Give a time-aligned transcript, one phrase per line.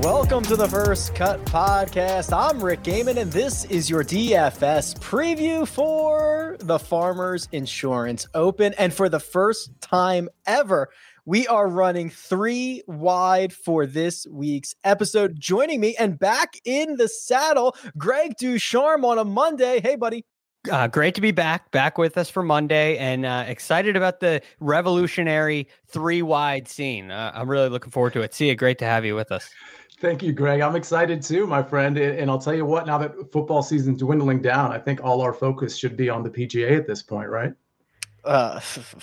[0.00, 2.34] Welcome to the First Cut Podcast.
[2.34, 8.72] I'm Rick Gehman, and this is your DFS preview for the Farmers Insurance Open.
[8.78, 10.88] And for the first time ever,
[11.26, 15.38] we are running three wide for this week's episode.
[15.38, 19.80] Joining me and back in the saddle, Greg DuCharme on a Monday.
[19.82, 20.24] Hey, buddy.
[20.70, 24.40] Uh, great to be back, back with us for Monday, and uh, excited about the
[24.60, 27.10] revolutionary three wide scene.
[27.10, 28.32] Uh, I'm really looking forward to it.
[28.32, 28.54] See you.
[28.54, 29.50] Great to have you with us.
[30.02, 30.60] Thank you, Greg.
[30.60, 31.96] I'm excited too, my friend.
[31.96, 35.32] And I'll tell you what, now that football season's dwindling down, I think all our
[35.32, 37.52] focus should be on the PGA at this point, right?
[38.24, 38.58] Uh,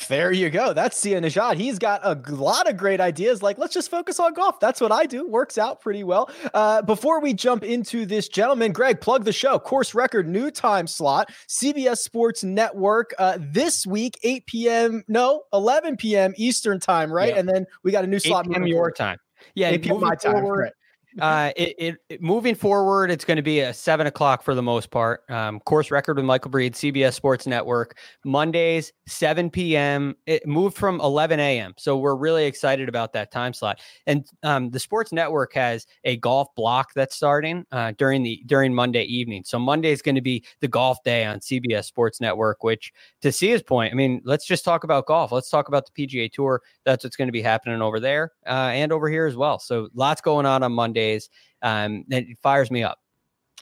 [0.09, 0.73] there you go.
[0.73, 1.55] That's Sia Nejad.
[1.55, 3.42] He's got a lot of great ideas.
[3.42, 4.59] Like, let's just focus on golf.
[4.59, 5.25] That's what I do.
[5.25, 6.30] Works out pretty well.
[6.53, 9.58] Uh, before we jump into this, gentleman, Greg, plug the show.
[9.58, 13.14] Course record, new time slot, CBS Sports Network.
[13.17, 15.03] Uh, this week, 8 p.m.
[15.08, 16.33] No, 11 p.m.
[16.36, 17.38] Eastern time, right?
[17.38, 18.47] And then we got a new slot.
[18.47, 18.67] 8 p.m.
[18.67, 19.17] your time.
[19.55, 20.02] Yeah, 8 p.m.
[20.02, 20.33] my time.
[20.33, 20.73] Forward, right
[21.22, 24.62] uh, it, it, it, moving forward, it's going to be a seven o'clock for the
[24.62, 25.30] most part.
[25.30, 30.16] Um, course record with Michael Breed, CBS Sports Network, Mondays, 7 p.m.
[30.26, 31.73] It moved from 11 a.m.
[31.78, 33.80] So we're really excited about that time slot.
[34.08, 38.73] And um, the Sports Network has a golf block that's starting uh, during the during
[38.73, 39.44] Monday evening.
[39.45, 42.64] So Monday is going to be the golf day on CBS Sports Network.
[42.64, 45.32] Which, to Sia's point, I mean, let's just talk about golf.
[45.32, 46.61] Let's talk about the PGA Tour.
[46.86, 49.60] That's what's going to be happening over there uh, and over here as well.
[49.60, 51.30] So lots going on on Monday days.
[51.61, 52.99] Um, it fires me up.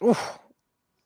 [0.03, 0.39] Oof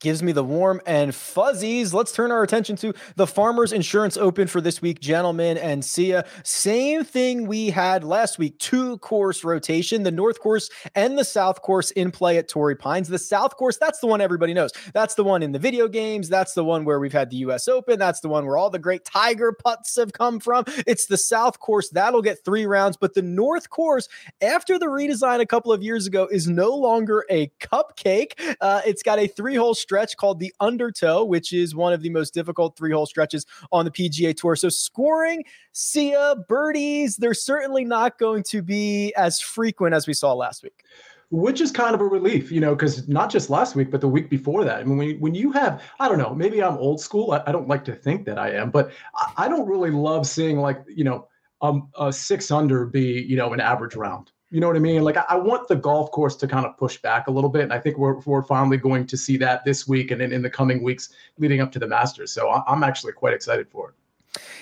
[0.02, 1.94] gives me the warm and fuzzies.
[1.94, 5.58] Let's turn our attention to the Farmers Insurance Open for this week, gentlemen.
[5.58, 10.70] And see Sia, same thing we had last week two course rotation, the North Course
[10.96, 13.08] and the South Course in play at Torrey Pines.
[13.08, 14.72] The South Course, that's the one everybody knows.
[14.94, 16.28] That's the one in the video games.
[16.28, 18.00] That's the one where we've had the US Open.
[18.00, 20.66] That's the one where all the great Tiger putts have come from.
[20.88, 21.90] It's the South Course.
[21.90, 22.98] That'll get three rounds.
[22.98, 24.10] But the North Course,
[24.42, 28.56] after the redesign a couple of years ago, is no longer a cupcake.
[28.60, 32.10] Uh, it's got a three hole stretch called the Undertow, which is one of the
[32.10, 34.56] most difficult three hole stretches on the PGA Tour.
[34.56, 35.44] So scoring,
[35.74, 40.64] see Sia, birdies, they're certainly not going to be as frequent as we saw last
[40.64, 40.86] week
[41.34, 44.08] which is kind of a relief, you know, because not just last week, but the
[44.08, 44.82] week before that.
[44.82, 47.32] I mean, when, when you have, I don't know, maybe I'm old school.
[47.32, 50.28] I, I don't like to think that I am, but I, I don't really love
[50.28, 51.30] seeing like, you know,
[51.62, 54.30] um, a six under be, you know, an average round.
[54.52, 55.04] You know what I mean?
[55.04, 57.64] Like I, I, want the golf course to kind of push back a little bit,
[57.64, 60.42] and I think we're we're finally going to see that this week and in, in
[60.42, 62.34] the coming weeks leading up to the Masters.
[62.34, 63.96] So I, I'm actually quite excited for it.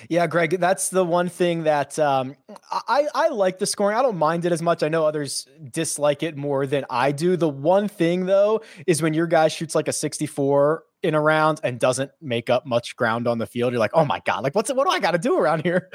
[0.07, 2.35] Yeah, Greg, that's the one thing that um,
[2.71, 3.97] I I like the scoring.
[3.97, 4.83] I don't mind it as much.
[4.83, 7.35] I know others dislike it more than I do.
[7.35, 11.61] The one thing though is when your guy shoots like a 64 in a round
[11.63, 14.55] and doesn't make up much ground on the field, you're like, oh my god, like
[14.55, 15.89] what's what do I got to do around here?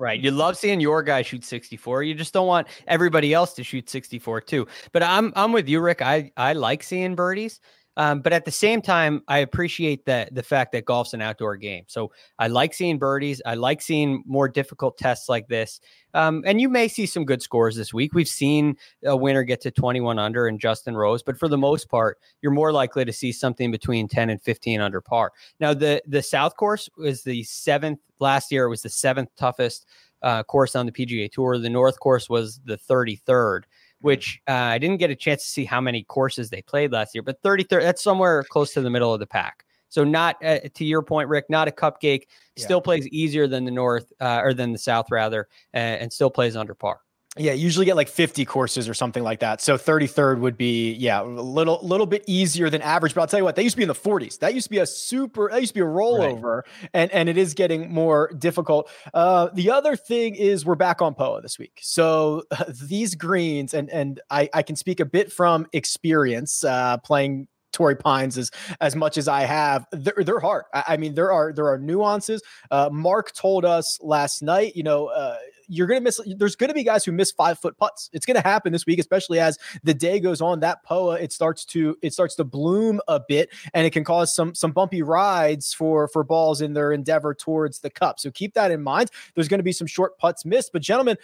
[0.00, 0.18] Right.
[0.18, 2.04] You love seeing your guy shoot 64.
[2.04, 4.66] You just don't want everybody else to shoot 64 too.
[4.92, 6.00] But I'm I'm with you, Rick.
[6.00, 7.60] I I like seeing birdies.
[7.96, 11.56] Um, but at the same time, I appreciate that the fact that golf's an outdoor
[11.56, 11.84] game.
[11.88, 13.42] So I like seeing birdies.
[13.44, 15.80] I like seeing more difficult tests like this.
[16.14, 18.14] Um, and you may see some good scores this week.
[18.14, 21.88] We've seen a winner get to 21 under and Justin Rose, but for the most
[21.88, 25.32] part, you're more likely to see something between 10 and 15 under par.
[25.58, 28.64] Now, the the South Course was the seventh last year.
[28.64, 29.86] It was the seventh toughest
[30.22, 31.58] uh, course on the PGA Tour.
[31.58, 33.62] The North Course was the 33rd
[34.00, 37.14] which uh, I didn't get a chance to see how many courses they played last
[37.14, 39.64] year, but 33, that's somewhere close to the middle of the pack.
[39.88, 42.24] So not uh, to your point, Rick, not a cupcake.
[42.56, 42.82] Still yeah.
[42.82, 46.56] plays easier than the North uh, or than the South rather, and, and still plays
[46.56, 47.00] under par.
[47.36, 49.60] Yeah, usually get like 50 courses or something like that.
[49.60, 53.14] So 33rd would be yeah, a little little bit easier than average.
[53.14, 54.40] But I'll tell you what, they used to be in the 40s.
[54.40, 55.48] That used to be a super.
[55.48, 56.90] That used to be a rollover, right.
[56.92, 58.90] and and it is getting more difficult.
[59.14, 61.78] Uh, the other thing is we're back on POA this week.
[61.80, 66.96] So uh, these greens, and and I I can speak a bit from experience uh,
[66.98, 68.50] playing Torrey Pines as
[68.80, 69.86] as much as I have.
[69.92, 70.64] They're, they're hard.
[70.74, 72.42] I, I mean, there are there are nuances.
[72.72, 74.74] Uh, Mark told us last night.
[74.74, 75.36] You know, uh,
[75.70, 76.20] you're going to miss.
[76.36, 78.10] There's going to be guys who miss five foot putts.
[78.12, 80.60] It's going to happen this week, especially as the day goes on.
[80.60, 84.34] That POA it starts to it starts to bloom a bit, and it can cause
[84.34, 88.18] some some bumpy rides for for balls in their endeavor towards the cup.
[88.18, 89.10] So keep that in mind.
[89.34, 91.16] There's going to be some short putts missed, but gentlemen,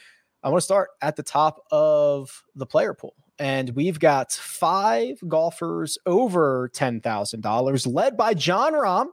[0.43, 3.15] I want to start at the top of the player pool.
[3.39, 9.09] And we've got five golfers over $10,000, led by Jon Rahm,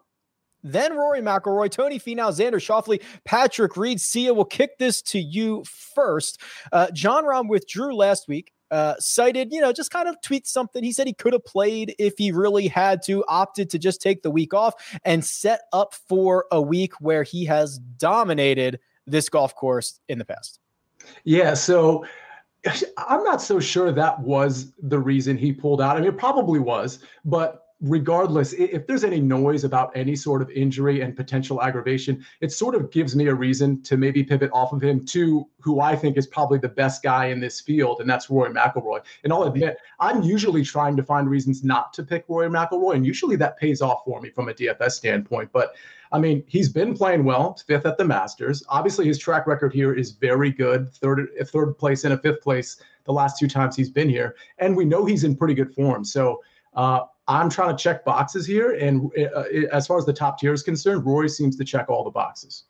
[0.63, 3.99] then Rory McIlroy, Tony Finau, Xander Schauffele, Patrick Reed.
[3.99, 6.39] Sia, will kick this to you first.
[6.71, 8.51] Uh, Jon Rahm withdrew last week.
[8.71, 10.83] Uh, cited, you know, just kind of tweet something.
[10.83, 14.23] He said he could have played if he really had to, opted to just take
[14.23, 14.73] the week off
[15.05, 20.25] and set up for a week where he has dominated this golf course in the
[20.25, 20.59] past.
[21.23, 21.53] Yeah.
[21.53, 22.05] So
[22.97, 25.97] I'm not so sure that was the reason he pulled out.
[25.97, 30.49] I mean, it probably was, but regardless, if there's any noise about any sort of
[30.49, 34.71] injury and potential aggravation, it sort of gives me a reason to maybe pivot off
[34.71, 38.09] of him to who I think is probably the best guy in this field, and
[38.09, 39.01] that's Rory McIlroy.
[39.25, 43.05] And I'll admit, I'm usually trying to find reasons not to pick Rory McIlroy, and
[43.05, 45.49] usually that pays off for me from a DFS standpoint.
[45.51, 45.75] But
[46.13, 48.63] I mean, he's been playing well, fifth at the Masters.
[48.69, 50.89] Obviously, his track record here is very good.
[50.93, 54.77] Third, third place and a fifth place the last two times he's been here, and
[54.77, 56.05] we know he's in pretty good form.
[56.05, 56.41] So
[56.75, 60.53] uh, I'm trying to check boxes here, and uh, as far as the top tier
[60.53, 62.65] is concerned, Rory seems to check all the boxes.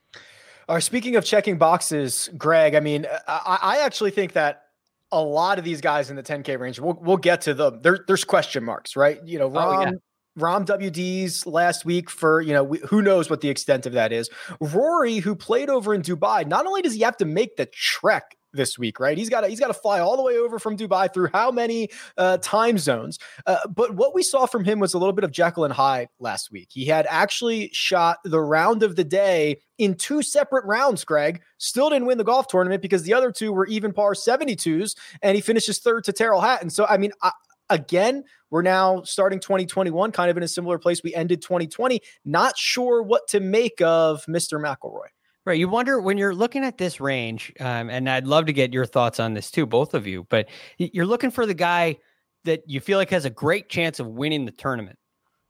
[0.69, 4.63] All right, speaking of checking boxes, Greg, I mean, I, I actually think that
[5.11, 7.81] a lot of these guys in the 10K range, we'll, we'll get to them.
[7.81, 9.19] There, there's question marks, right?
[9.25, 9.91] You know, Rahm, oh, yeah.
[10.39, 14.29] Rahm WDs last week for, you know, who knows what the extent of that is.
[14.59, 18.37] Rory, who played over in Dubai, not only does he have to make the trek
[18.53, 19.17] this week, right?
[19.17, 21.51] He's got to, he's got to fly all the way over from Dubai through how
[21.51, 23.19] many uh, time zones?
[23.45, 26.09] Uh, but what we saw from him was a little bit of Jekyll and Hyde
[26.19, 26.69] last week.
[26.71, 31.03] He had actually shot the round of the day in two separate rounds.
[31.03, 34.95] Greg still didn't win the golf tournament because the other two were even par 72s,
[35.21, 36.69] and he finishes third to Tyrrell Hatton.
[36.69, 37.31] So I mean, I,
[37.69, 42.01] again, we're now starting 2021, kind of in a similar place we ended 2020.
[42.23, 44.61] Not sure what to make of Mr.
[44.61, 45.07] McIlroy.
[45.45, 45.59] Right.
[45.59, 48.85] You wonder when you're looking at this range, um, and I'd love to get your
[48.85, 50.47] thoughts on this too, both of you, but
[50.77, 51.97] you're looking for the guy
[52.45, 54.97] that you feel like has a great chance of winning the tournament.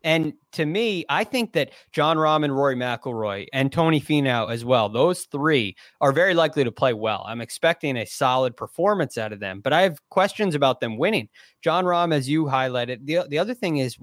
[0.04, 4.66] And to me, I think that Jon Rahm and Rory McIlroy and Tony Finau as
[4.66, 7.24] well, those three are very likely to play well.
[7.28, 11.30] I'm expecting a solid performance out of them, but I have questions about them winning.
[11.64, 13.98] Jon Rahm, as you highlighted, the, the other thing is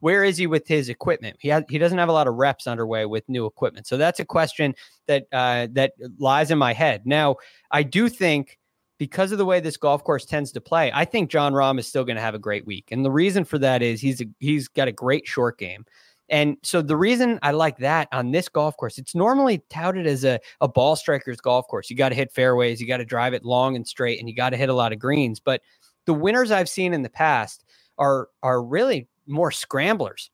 [0.00, 1.36] where is he with his equipment?
[1.40, 4.20] He has, he doesn't have a lot of reps underway with new equipment, so that's
[4.20, 4.74] a question
[5.06, 7.02] that uh, that lies in my head.
[7.04, 7.36] Now,
[7.70, 8.58] I do think
[8.98, 11.86] because of the way this golf course tends to play, I think Jon Rahm is
[11.86, 14.26] still going to have a great week, and the reason for that is he's a,
[14.40, 15.84] he's got a great short game.
[16.30, 20.24] And so the reason I like that on this golf course, it's normally touted as
[20.24, 21.90] a, a ball striker's golf course.
[21.90, 24.34] You got to hit fairways, you got to drive it long and straight, and you
[24.34, 25.38] got to hit a lot of greens.
[25.38, 25.60] But
[26.06, 27.64] the winners I've seen in the past
[27.98, 30.30] are are really more scramblers.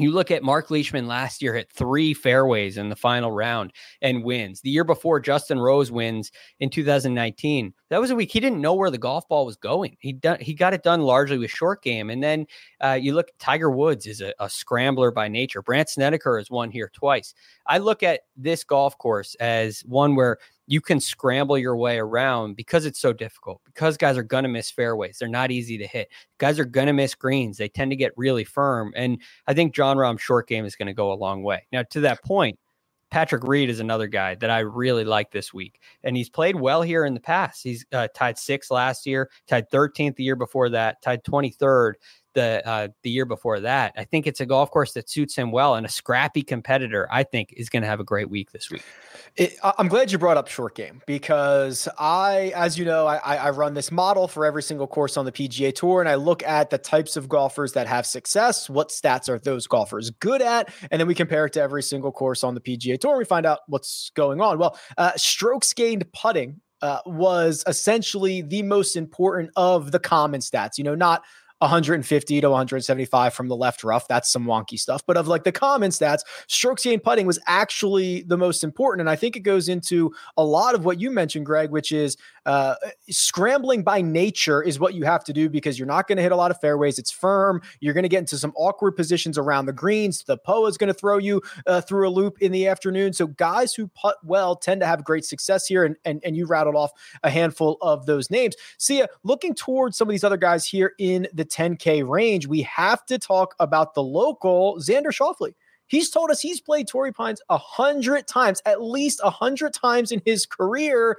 [0.00, 4.24] You look at Mark Leishman last year hit three fairways in the final round and
[4.24, 4.62] wins.
[4.62, 7.74] The year before, Justin Rose wins in 2019.
[7.90, 9.98] That was a week he didn't know where the golf ball was going.
[10.00, 12.08] He done he got it done largely with short game.
[12.08, 12.46] And then
[12.80, 15.60] uh, you look, Tiger Woods is a, a scrambler by nature.
[15.60, 17.34] Brandt Snedeker has won here twice.
[17.66, 20.38] I look at this golf course as one where
[20.70, 23.60] you can scramble your way around because it's so difficult.
[23.64, 25.18] Because guys are going to miss fairways.
[25.18, 26.08] They're not easy to hit.
[26.38, 27.56] Guys are going to miss greens.
[27.56, 28.92] They tend to get really firm.
[28.94, 31.66] And I think Jon Rahm's short game is going to go a long way.
[31.72, 32.56] Now, to that point,
[33.10, 35.80] Patrick Reed is another guy that I really like this week.
[36.04, 37.64] And he's played well here in the past.
[37.64, 41.94] He's uh, tied sixth last year, tied 13th the year before that, tied 23rd
[42.34, 43.92] the uh, the year before that.
[43.96, 47.08] I think it's a golf course that suits him well, and a scrappy competitor.
[47.10, 48.82] I think is going to have a great week this week.
[49.36, 53.50] It, I'm glad you brought up short game because I, as you know, I, I
[53.50, 56.70] run this model for every single course on the PGA Tour, and I look at
[56.70, 58.68] the types of golfers that have success.
[58.68, 62.12] What stats are those golfers good at, and then we compare it to every single
[62.12, 63.12] course on the PGA Tour.
[63.12, 64.58] And we find out what's going on.
[64.58, 70.78] Well, uh, strokes gained putting uh, was essentially the most important of the common stats.
[70.78, 71.22] You know, not
[71.60, 74.08] 150 to 175 from the left rough.
[74.08, 75.04] That's some wonky stuff.
[75.06, 79.00] But of like the common stats, strokes gained putting was actually the most important.
[79.00, 82.16] And I think it goes into a lot of what you mentioned, Greg, which is
[82.46, 82.74] uh,
[83.08, 86.32] scrambling by nature is what you have to do because you're not going to hit
[86.32, 86.98] a lot of fairways.
[86.98, 87.60] It's firm.
[87.80, 90.24] You're going to get into some awkward positions around the greens.
[90.24, 93.12] The POA is going to throw you uh, through a loop in the afternoon.
[93.12, 95.84] So guys who putt well tend to have great success here.
[95.84, 96.92] And, and, and you rattled off
[97.22, 98.54] a handful of those names.
[98.78, 103.04] Sia, looking towards some of these other guys here in the 10K range, we have
[103.06, 105.54] to talk about the local Xander Schauffele.
[105.90, 110.12] He's told us he's played Torrey Pines a hundred times, at least a hundred times
[110.12, 111.16] in his career.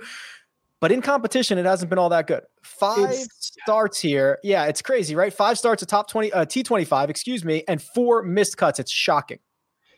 [0.82, 2.44] But in competition, it hasn't been all that good.
[2.64, 4.40] Five it's, starts here.
[4.44, 5.34] Yeah, it's crazy, right?
[5.34, 8.80] Five starts, a top 20, uh, T25, excuse me, and four missed cuts.
[8.80, 9.40] It's shocking.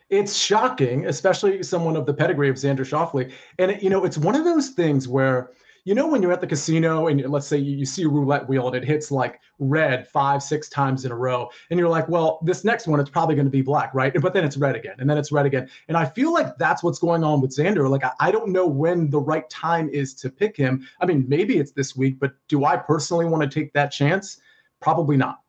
[0.10, 3.32] It's shocking, especially someone of the pedigree of Xander Schauffele.
[3.58, 5.52] And, it, you know, it's one of those things where–
[5.86, 8.68] you know when you're at the casino and let's say you, see a roulette wheel
[8.68, 12.40] and it hits like red five six times in a row and you're like well
[12.44, 14.14] this next one it's probably going to be black right?
[14.22, 15.70] But then it's red again and then it's red again.
[15.88, 17.90] And i feel like that's what's going on with xander.
[17.90, 20.88] Like I don't know when the right time is to pick him.
[21.02, 24.38] I mean maybe it's this week but do i personally want to take that chance?
[24.80, 25.43] Probably not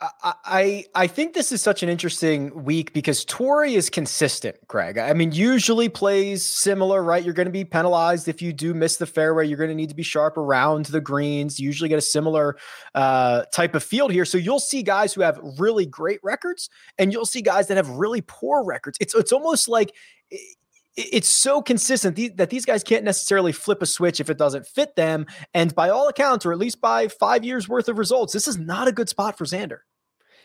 [0.00, 4.96] I I think this is such an interesting week because Torrey is consistent, Greg.
[4.96, 7.24] I mean, usually plays similar, right?
[7.24, 9.46] You're going to be penalized if you do miss the fairway.
[9.48, 11.58] You're going to need to be sharp around the greens.
[11.58, 12.56] You usually get a similar
[12.94, 14.24] uh, type of field here.
[14.24, 17.88] So you'll see guys who have really great records, and you'll see guys that have
[17.88, 18.98] really poor records.
[19.00, 19.92] It's it's almost like
[20.98, 24.96] it's so consistent that these guys can't necessarily flip a switch if it doesn't fit
[24.96, 25.26] them.
[25.54, 28.58] And by all accounts, or at least by five years worth of results, this is
[28.58, 29.80] not a good spot for Xander.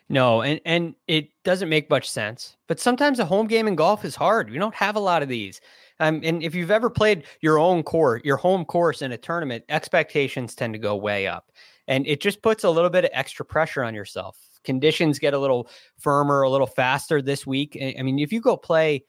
[0.09, 2.55] No, and and it doesn't make much sense.
[2.67, 4.51] But sometimes a home game in golf is hard.
[4.51, 5.59] We don't have a lot of these.
[5.99, 9.63] Um, and if you've ever played your own course, your home course in a tournament,
[9.69, 11.51] expectations tend to go way up,
[11.87, 14.37] and it just puts a little bit of extra pressure on yourself.
[14.63, 17.77] Conditions get a little firmer, a little faster this week.
[17.81, 19.05] I mean, if you go play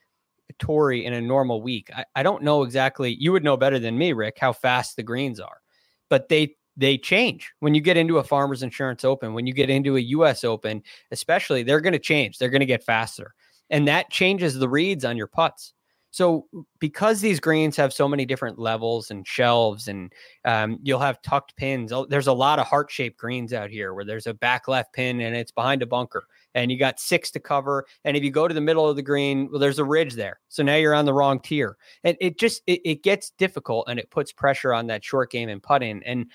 [0.59, 3.17] Torrey in a normal week, I, I don't know exactly.
[3.19, 5.61] You would know better than me, Rick, how fast the greens are,
[6.09, 9.71] but they they change when you get into a farmers insurance open when you get
[9.71, 10.83] into a us open
[11.13, 13.35] especially they're going to change they're going to get faster
[13.71, 15.73] and that changes the reads on your putts
[16.15, 16.47] so
[16.79, 20.13] because these greens have so many different levels and shelves and
[20.45, 24.29] um, you'll have tucked pins there's a lot of heart-shaped greens out here where there's
[24.29, 27.85] a back left pin and it's behind a bunker and you got six to cover
[28.05, 30.41] and if you go to the middle of the green well there's a ridge there.
[30.49, 31.77] So now you're on the wrong tier.
[32.05, 35.49] And it just it, it gets difficult and it puts pressure on that short game
[35.49, 36.27] and putting and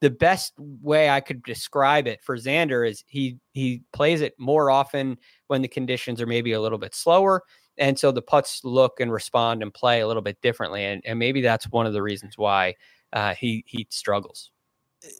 [0.00, 4.70] the best way I could describe it for Xander is he he plays it more
[4.70, 7.42] often when the conditions are maybe a little bit slower.
[7.78, 10.84] And so the putts look and respond and play a little bit differently.
[10.84, 12.74] And, and maybe that's one of the reasons why
[13.12, 14.50] uh, he he struggles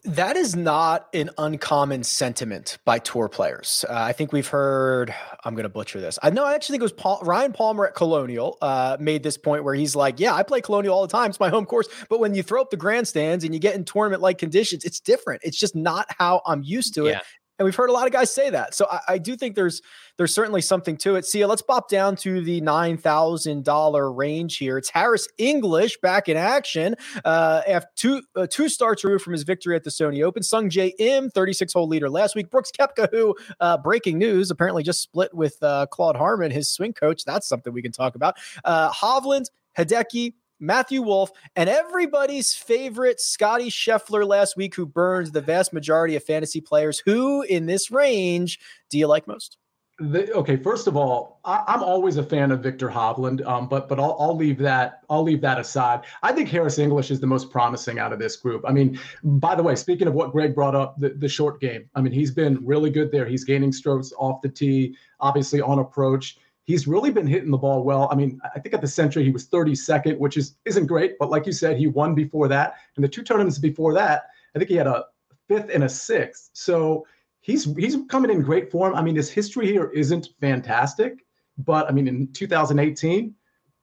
[0.04, 3.84] that is not an uncommon sentiment by tour players.
[3.88, 5.14] Uh, I think we've heard.
[5.44, 6.18] I'm going to butcher this.
[6.22, 6.44] I know.
[6.44, 9.74] I actually think it was Paul, Ryan Palmer at Colonial uh, made this point where
[9.74, 11.30] he's like, "Yeah, I play Colonial all the time.
[11.30, 11.88] It's my home course.
[12.08, 15.00] But when you throw up the grandstands and you get in tournament like conditions, it's
[15.00, 15.42] different.
[15.44, 17.12] It's just not how I'm used to it.
[17.12, 17.20] Yeah.
[17.62, 18.74] And we've heard a lot of guys say that.
[18.74, 19.82] So I, I, do think there's
[20.16, 21.24] there's certainly something to it.
[21.24, 24.78] See, let's pop down to the nine thousand dollar range here.
[24.78, 26.96] It's Harris English back in action.
[27.24, 30.42] Uh, after two uh, two starts removed from his victory at the Sony Open.
[30.42, 32.50] Sung Im, 36 hole leader last week.
[32.50, 36.92] Brooks Koepka, who uh, breaking news apparently just split with uh, Claude Harmon, his swing
[36.92, 37.24] coach.
[37.24, 38.38] That's something we can talk about.
[38.64, 45.40] Uh, Hovland, Hideki, Matthew Wolff, and everybody's favorite Scottie Scheffler last week, who burned the
[45.40, 47.02] vast majority of fantasy players.
[47.04, 49.58] Who in this range do you like most?
[49.98, 53.88] The, okay, first of all, I, am always a fan of Viktor Hovland, um, but
[53.88, 56.00] but I'll, I'll leave that I'll leave that aside.
[56.22, 58.64] I think Harris English is the most promising out of this group.
[58.66, 61.88] I mean, by the way, speaking of what Greg brought up, the, the short game.
[61.94, 63.26] I mean, he's been really good there.
[63.26, 67.82] He's gaining strokes off the tee, obviously on approach he's really been hitting the ball
[67.82, 68.08] well.
[68.10, 71.30] I mean, I think at the Sentry he was 32nd, which is isn't great, but
[71.30, 74.70] like you said, he won before that, and the two tournaments before that, I think
[74.70, 75.06] he had a
[75.48, 76.50] fifth and a sixth.
[76.52, 77.06] So
[77.40, 78.94] he's he's coming in great form.
[78.94, 81.24] I mean, his history here isn't fantastic,
[81.58, 83.34] but I mean, in 2018,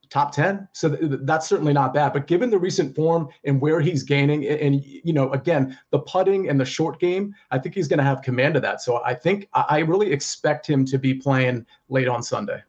[0.09, 0.67] top 10.
[0.73, 2.13] So th- that's certainly not bad.
[2.13, 5.99] But given the recent form and where he's gaining, and, and you know, again, the
[5.99, 8.81] putting and the short game, I think he's going to have command of that.
[8.81, 12.61] So I think I, I really expect him to be playing late on Sunday.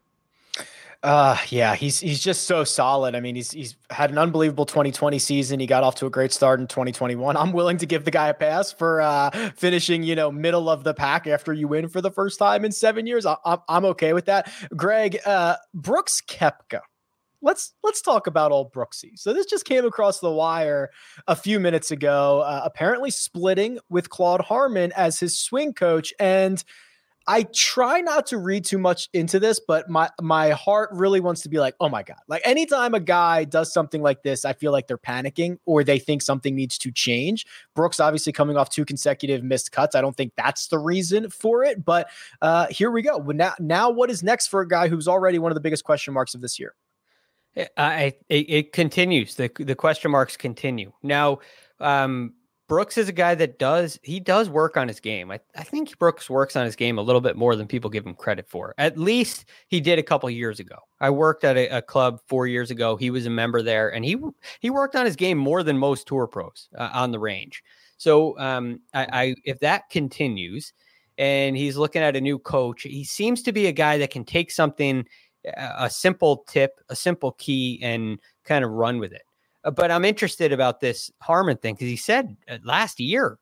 [1.03, 3.15] Uh yeah, he's he's just so solid.
[3.15, 5.59] I mean, he's he's had an unbelievable 2020 season.
[5.59, 7.35] He got off to a great start in 2021.
[7.35, 10.83] I'm willing to give the guy a pass for uh finishing, you know, middle of
[10.83, 13.25] the pack after you win for the first time in 7 years.
[13.25, 14.51] I, am I'm okay with that.
[14.75, 16.81] Greg, uh Brooks Koepka.
[17.41, 19.17] Let's let's talk about old Brooksy.
[19.17, 20.91] So this just came across the wire
[21.27, 22.41] a few minutes ago.
[22.41, 26.63] Uh, apparently splitting with Claude Harmon as his swing coach and
[27.27, 31.41] I try not to read too much into this, but my my heart really wants
[31.41, 32.17] to be like, oh my god!
[32.27, 35.99] Like anytime a guy does something like this, I feel like they're panicking or they
[35.99, 37.45] think something needs to change.
[37.75, 39.95] Brooks obviously coming off two consecutive missed cuts.
[39.95, 42.09] I don't think that's the reason for it, but
[42.41, 43.17] uh, here we go.
[43.17, 46.13] Now, now what is next for a guy who's already one of the biggest question
[46.13, 46.73] marks of this year?
[47.77, 49.35] I it, it continues.
[49.35, 51.39] the The question marks continue now.
[51.79, 52.33] Um,
[52.71, 55.29] Brooks is a guy that does he does work on his game.
[55.29, 58.07] I, I think Brooks works on his game a little bit more than people give
[58.07, 58.73] him credit for.
[58.77, 60.77] At least he did a couple years ago.
[61.01, 62.95] I worked at a, a, club four years ago.
[62.95, 64.15] He was a member there, and he
[64.61, 67.61] he worked on his game more than most tour pros uh, on the range.
[67.97, 70.71] So um, I, I if that continues,
[71.17, 74.23] and he's looking at a new coach, he seems to be a guy that can
[74.23, 75.05] take something,
[75.57, 79.23] a simple tip, a simple key, and kind of run with it.
[79.63, 83.37] Uh, but I'm interested about this Harmon thing because he said uh, last year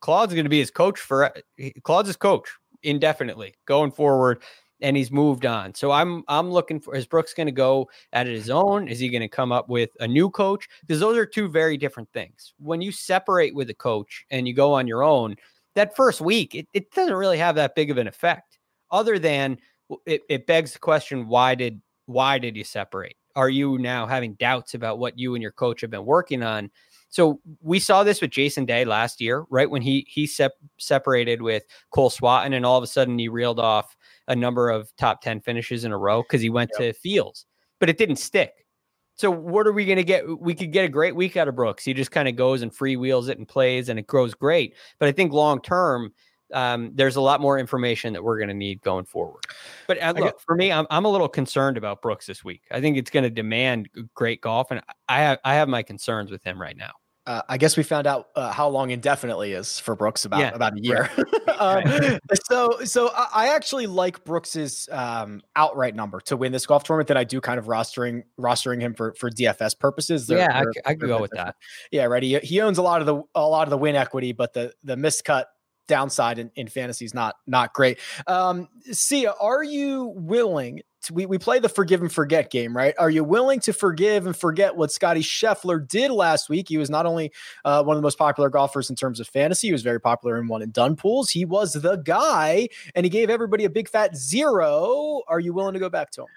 [0.00, 2.48] Claude's going to be his coach for uh, Claude's his coach
[2.82, 4.42] indefinitely going forward,
[4.80, 5.74] and he's moved on.
[5.74, 8.88] So I'm I'm looking for is Brooks going to go at it his own?
[8.88, 10.68] Is he going to come up with a new coach?
[10.80, 12.54] Because those are two very different things.
[12.58, 15.36] When you separate with a coach and you go on your own,
[15.74, 18.58] that first week it, it doesn't really have that big of an effect,
[18.90, 19.58] other than
[20.06, 23.16] it, it begs the question: Why did why did you separate?
[23.38, 26.72] Are you now having doubts about what you and your coach have been working on?
[27.08, 31.40] So we saw this with Jason Day last year, right when he he sep- separated
[31.40, 35.22] with Colin Swatton, and all of a sudden he reeled off a number of top
[35.22, 36.94] ten finishes in a row because he went yep.
[36.94, 37.46] to Fields,
[37.78, 38.66] but it didn't stick.
[39.14, 40.40] So what are we going to get?
[40.40, 41.84] We could get a great week out of Brooks.
[41.84, 44.74] He just kind of goes and freewheels it and plays, and it grows great.
[44.98, 46.12] But I think long term,
[46.52, 49.44] um, there's a lot more information that we're going to need going forward.
[49.86, 52.62] But uh, look, for me, I'm, I'm a little concerned about Brooks this week.
[52.70, 56.30] I think it's going to demand great golf, and I have I have my concerns
[56.30, 56.92] with him right now.
[57.28, 60.54] Uh, I guess we found out uh, how long indefinitely is for Brooks about yeah,
[60.54, 61.10] about a year.
[61.46, 61.86] Right.
[62.14, 67.08] um, so so I actually like Brooks's um, outright number to win this golf tournament.
[67.08, 70.26] That I do kind of rostering rostering him for for DFS purposes.
[70.26, 71.56] They're, yeah, they're, I, I could go with that.
[71.92, 72.22] Yeah, right.
[72.22, 74.72] He, he owns a lot of the a lot of the win equity, but the
[74.82, 75.44] the miscut
[75.88, 77.98] downside in, in fantasy is not not great.
[78.26, 82.94] Um, Sia, are you willing to, we, we play the forgive and forget game, right?
[82.98, 86.68] Are you willing to forgive and forget what Scottie Scheffler did last week?
[86.68, 87.32] He was not only
[87.64, 90.38] uh, one of the most popular golfers in terms of fantasy, he was very popular
[90.38, 91.30] in one and done pools.
[91.30, 95.22] He was the guy, and he gave everybody a big fat zero.
[95.28, 96.28] Are you willing to go back to him?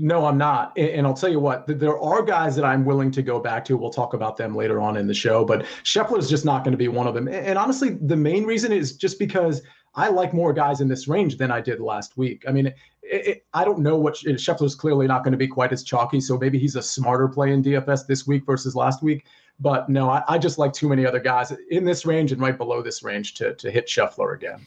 [0.00, 0.76] No, I'm not.
[0.78, 3.76] And I'll tell you what, there are guys that I'm willing to go back to.
[3.76, 6.72] We'll talk about them later on in the show, but Scheffler is just not going
[6.72, 7.26] to be one of them.
[7.26, 9.62] And honestly, the main reason is just because
[9.96, 12.44] I like more guys in this range than I did last week.
[12.46, 15.72] I mean, it, it, I don't know what Scheffler's clearly not going to be quite
[15.72, 16.20] as chalky.
[16.20, 19.26] So maybe he's a smarter play in DFS this week versus last week.
[19.60, 22.56] But no, I, I just like too many other guys in this range and right
[22.56, 24.66] below this range to, to hit Scheffler again.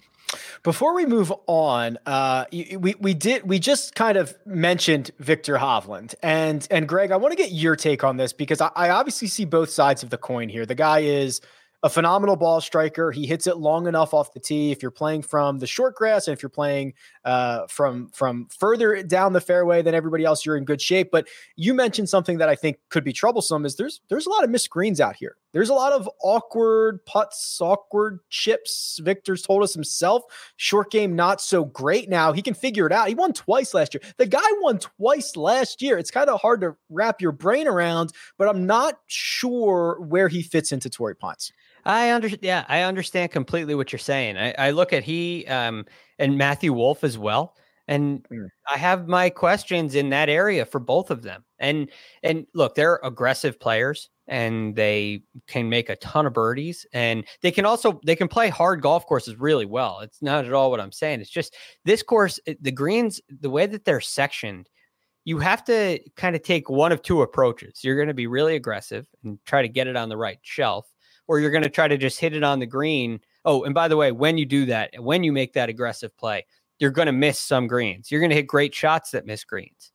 [0.64, 6.16] Before we move on, uh, we we did we just kind of mentioned Viktor Hovland
[6.24, 7.12] and and Greg.
[7.12, 10.04] I want to get your take on this because I, I obviously see both sides
[10.04, 10.66] of the coin here.
[10.66, 11.42] The guy is
[11.84, 13.12] a phenomenal ball striker.
[13.12, 14.72] He hits it long enough off the tee.
[14.72, 16.94] If you're playing from the short grass and if you're playing
[17.26, 21.10] uh, from from further down the fairway than everybody else, you're in good shape.
[21.12, 23.66] But you mentioned something that I think could be troublesome.
[23.66, 25.38] Is there's there's a lot of missed greens out here.
[25.54, 29.00] There's a lot of awkward putts, awkward chips.
[29.04, 30.24] Viktor's told us himself.
[30.56, 32.32] Short game not so great now.
[32.32, 33.10] He can figure it out.
[33.10, 34.02] He won twice last year.
[34.18, 35.98] The guy won twice last year.
[35.98, 40.42] It's kind of hard to wrap your brain around, but I'm not sure where he
[40.42, 41.52] fits into Torrey Pines.
[41.86, 42.44] I understand.
[42.44, 44.38] Yeah, I understand completely what you're saying.
[44.38, 45.86] I, I look at he um,
[46.20, 47.56] and Matthew Wolff as well,
[47.88, 48.48] and mm.
[48.70, 51.44] I have my questions in that area for both of them.
[51.60, 51.90] And
[52.24, 57.52] and look, they're aggressive players, and they can make a ton of birdies, and they
[57.52, 60.00] can also they can play hard golf courses really well.
[60.00, 61.22] It's not at all what I'm saying.
[61.22, 64.70] It's just this course, the greens, the way that they're sectioned
[65.26, 67.84] you have to kind of take one of two approaches.
[67.84, 70.88] You're going to be really aggressive and try to get it on the right shelf,
[71.32, 73.18] or you're going to try to just hit it on the green.
[73.46, 76.46] Oh, and by the way, when you do that, when you make that aggressive play,
[76.78, 78.12] you're going to miss some greens.
[78.12, 79.94] You're going to hit great shots that miss greens.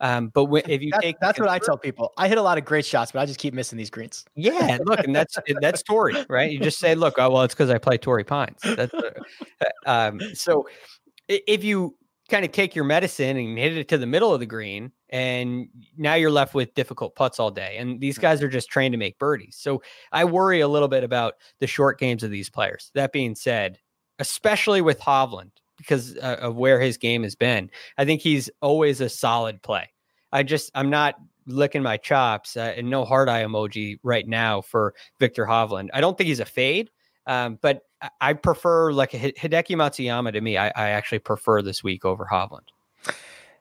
[0.00, 2.14] Um, but when, if you that's, take that's what I tell people.
[2.16, 4.24] I hit a lot of great shots, but I just keep missing these greens.
[4.34, 6.50] Yeah, look, and that's that's Torrey, right?
[6.50, 8.60] You just say, look, oh well, it's because I play Torrey Pines.
[8.64, 9.10] That's uh,
[9.86, 10.66] um, so.
[11.28, 11.94] If you
[12.30, 15.68] kind of take your medicine and hit it to the middle of the green, and
[15.96, 17.76] now you're left with difficult putts all day.
[17.78, 19.56] And these guys are just trained to make birdies.
[19.58, 22.90] So I worry a little bit about the short games of these players.
[22.94, 23.78] That being said,
[24.18, 29.00] especially with Hovland, because uh, of where his game has been, I think he's always
[29.00, 29.88] a solid play.
[30.32, 31.14] I just, I'm not
[31.46, 35.88] licking my chops uh, and no hard eye emoji right now for Viktor Hovland.
[35.94, 36.90] I don't think he's a fade,
[37.26, 37.82] um, but
[38.20, 40.58] I prefer like Hideki Matsuyama to me.
[40.58, 42.68] I, I actually prefer this week over Hovland.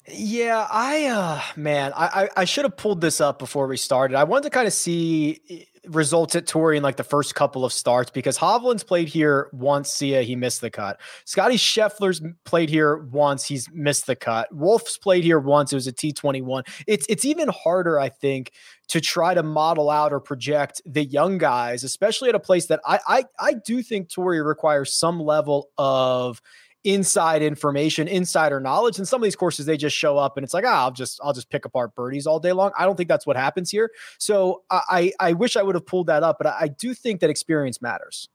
[0.10, 4.16] Yeah, I uh man, I I, should have pulled this up before we started.
[4.16, 7.74] I wanted to kind of see results at Torrey in like the first couple of
[7.74, 9.92] starts because Hovland's played here once.
[9.92, 11.00] Sia, he missed the cut.
[11.26, 13.44] Scottie Scheffler's played here once.
[13.46, 14.48] He's missed the cut.
[14.54, 15.74] Wolff's played here once.
[15.74, 16.66] It was a T21.
[16.88, 18.52] It's it's even harder, I think,
[18.88, 22.80] to try to model out or project the young guys, especially at a place that
[22.86, 26.42] I I, I do think Torrey requires some level of
[26.88, 28.98] inside information, insider knowledge.
[28.98, 31.20] And some of these courses, they just show up and it's like, ah, I'll just
[31.22, 32.72] I'll just pick apart birdies all day long.
[32.80, 33.92] I don't think that's what happens here.
[34.20, 37.30] So I I wish I would have pulled that up, but I, do think that
[37.30, 38.30] experience matters.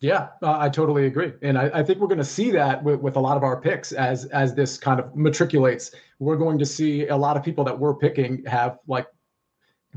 [0.00, 3.00] Yeah, uh, I totally agree, and I, I think we're going to see that with,
[3.00, 5.94] with a lot of our picks as as this kind of matriculates.
[6.20, 9.06] We're going to see a lot of people that we're picking have like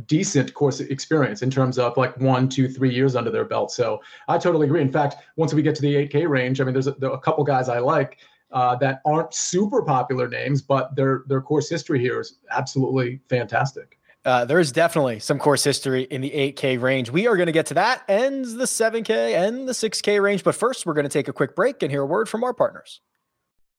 [0.08, 3.72] decent course experience in terms of like one, two, three years under their belt.
[3.72, 4.82] So I totally agree.
[4.82, 7.20] In fact, once we get to the 8K range, I mean, there's a, there a
[7.20, 8.18] couple guys I like
[8.52, 14.00] uh, that aren't super popular names, but their their course history here is absolutely fantastic.
[14.26, 17.10] Uh, there is definitely some course history in the 8K range.
[17.10, 20.46] We are going to get to that, ends the 7K and the 6K range.
[20.46, 22.54] But first, we're going to take a quick break and hear a word from our
[22.54, 23.02] partners.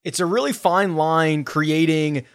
[0.03, 2.27] It's a really fine line creating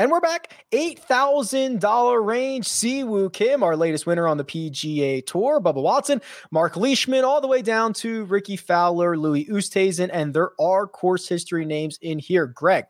[0.00, 0.64] And we're back.
[0.72, 2.66] $8,000 range.
[2.66, 5.60] Siwoo Kim, our latest winner on the PGA Tour.
[5.60, 10.08] Bubba Watson, Mark Leishman, all the way down to Rickie Fowler, Louis Oosthuizen.
[10.10, 12.46] And there are course history names in here.
[12.46, 12.86] Greg,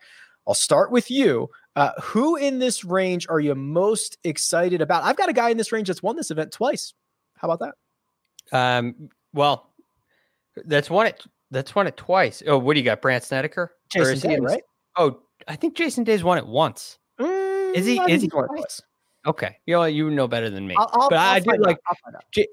[0.46, 1.50] I'll start with you.
[1.74, 5.02] Uh, who in this range are you most excited about?
[5.02, 6.94] I've got a guy in this range that's won this event twice.
[7.34, 7.74] How about
[8.52, 8.56] that?
[8.56, 9.72] Um, well,
[10.64, 11.24] that's won it.
[11.50, 12.40] That's won it twice.
[12.46, 13.02] Oh, what do you got?
[13.02, 13.74] Brandt Snedeker?
[13.92, 14.62] Jason Day, right?
[14.96, 16.98] Oh, I think Jason Day's won it once.
[17.74, 18.00] Is he?
[18.08, 18.28] Is he?
[18.28, 18.82] Twice?
[19.26, 20.74] Okay, you know you know better than me.
[20.78, 21.78] I'll, I'll, but I'll I do like.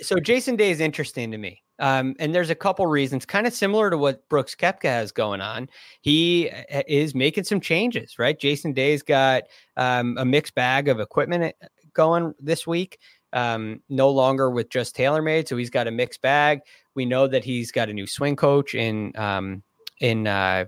[0.01, 3.53] so Jason Day is interesting to me, um, and there's a couple reasons, kind of
[3.53, 5.69] similar to what Brooks Koepka has going on.
[6.01, 8.37] He uh, is making some changes, right?
[8.37, 9.43] Jason Day's got
[9.77, 12.99] um, a mixed bag of equipment uh, going this week.
[13.33, 16.61] Um, no longer with just TaylorMade, so he's got a mixed bag.
[16.95, 19.63] We know that he's got a new swing coach in um,
[20.01, 20.65] in uh,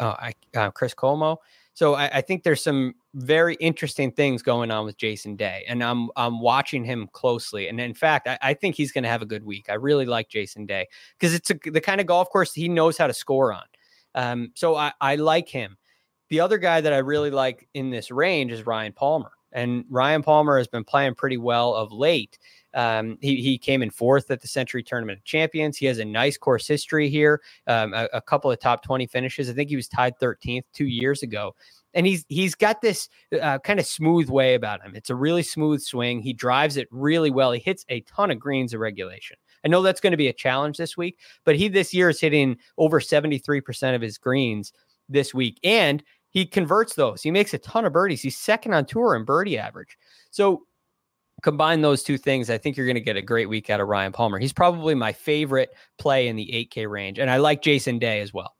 [0.00, 1.40] uh, uh, Chris Como.
[1.76, 5.84] So I, I, think there's some very interesting things going on with Jason Day, and
[5.84, 7.68] I'm I'm watching him closely.
[7.68, 9.66] And in fact, I, I think he's going to have a good week.
[9.68, 10.86] I really like Jason Day
[11.18, 13.64] because it's a, the kind of golf course he knows how to score on.
[14.14, 15.76] Um, so I, I like him.
[16.30, 20.22] The other guy that I really like in this range is Ryan Palmer, and Ryan
[20.22, 22.38] Palmer has been playing pretty well of late.
[22.76, 25.78] Um, he, he came in fourth at the Sentry Tournament of Champions.
[25.78, 29.48] He has a nice course history here, um, a, a, couple of top 20 finishes.
[29.48, 31.54] I think he was tied 13th two years ago.
[31.94, 33.08] And he's he's got this
[33.40, 34.94] uh, kind of smooth way about him.
[34.94, 36.20] It's a really smooth swing.
[36.20, 37.52] He drives it really well.
[37.52, 39.38] He hits a ton of greens of regulation.
[39.64, 42.20] I know that's going to be a challenge this week, but he this year is
[42.20, 44.74] hitting over 73% of his greens
[45.08, 45.58] this week.
[45.64, 47.22] And he converts those.
[47.22, 48.20] He makes a ton of birdies.
[48.20, 49.96] He's second on tour in birdie average.
[50.30, 50.66] So
[51.42, 53.88] combine those two things, I think you're going to get a great week out of
[53.88, 54.38] Ryan Palmer.
[54.38, 58.32] He's probably my favorite play in the 8K range, and I like Jason Day as
[58.32, 58.56] well.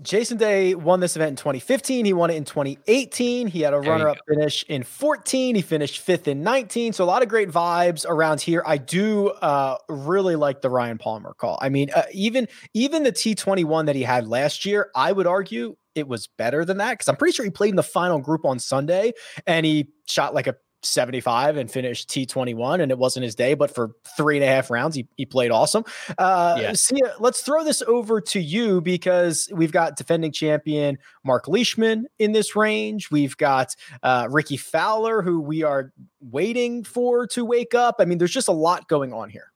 [0.00, 2.04] Jason Day won this event in 2015.
[2.04, 3.48] He won it in 2018.
[3.48, 5.56] He had a runner up finish in 14.
[5.56, 6.92] He finished fifth in 19.
[6.92, 8.62] So a lot of great vibes around here.
[8.64, 11.58] I do uh, really like the Ryan Palmer call.
[11.60, 15.74] I mean, uh, even even the T21 that he had last year, I would argue
[15.96, 18.44] it was better than that because I'm pretty sure he played in the final group
[18.44, 19.14] on Sunday
[19.48, 23.74] and he shot like a 75 and finished T21 and it wasn't his day, but
[23.74, 25.84] for three and a half rounds, he, he played awesome.
[26.16, 26.72] Uh, yeah.
[26.72, 32.32] Sia, let's throw this over to you because we've got defending champion Mark Leishman in
[32.32, 33.10] this range.
[33.10, 37.96] We've got uh, Rickie Fowler, who we are waiting for to wake up.
[37.98, 39.52] I mean, there's just a lot going on here.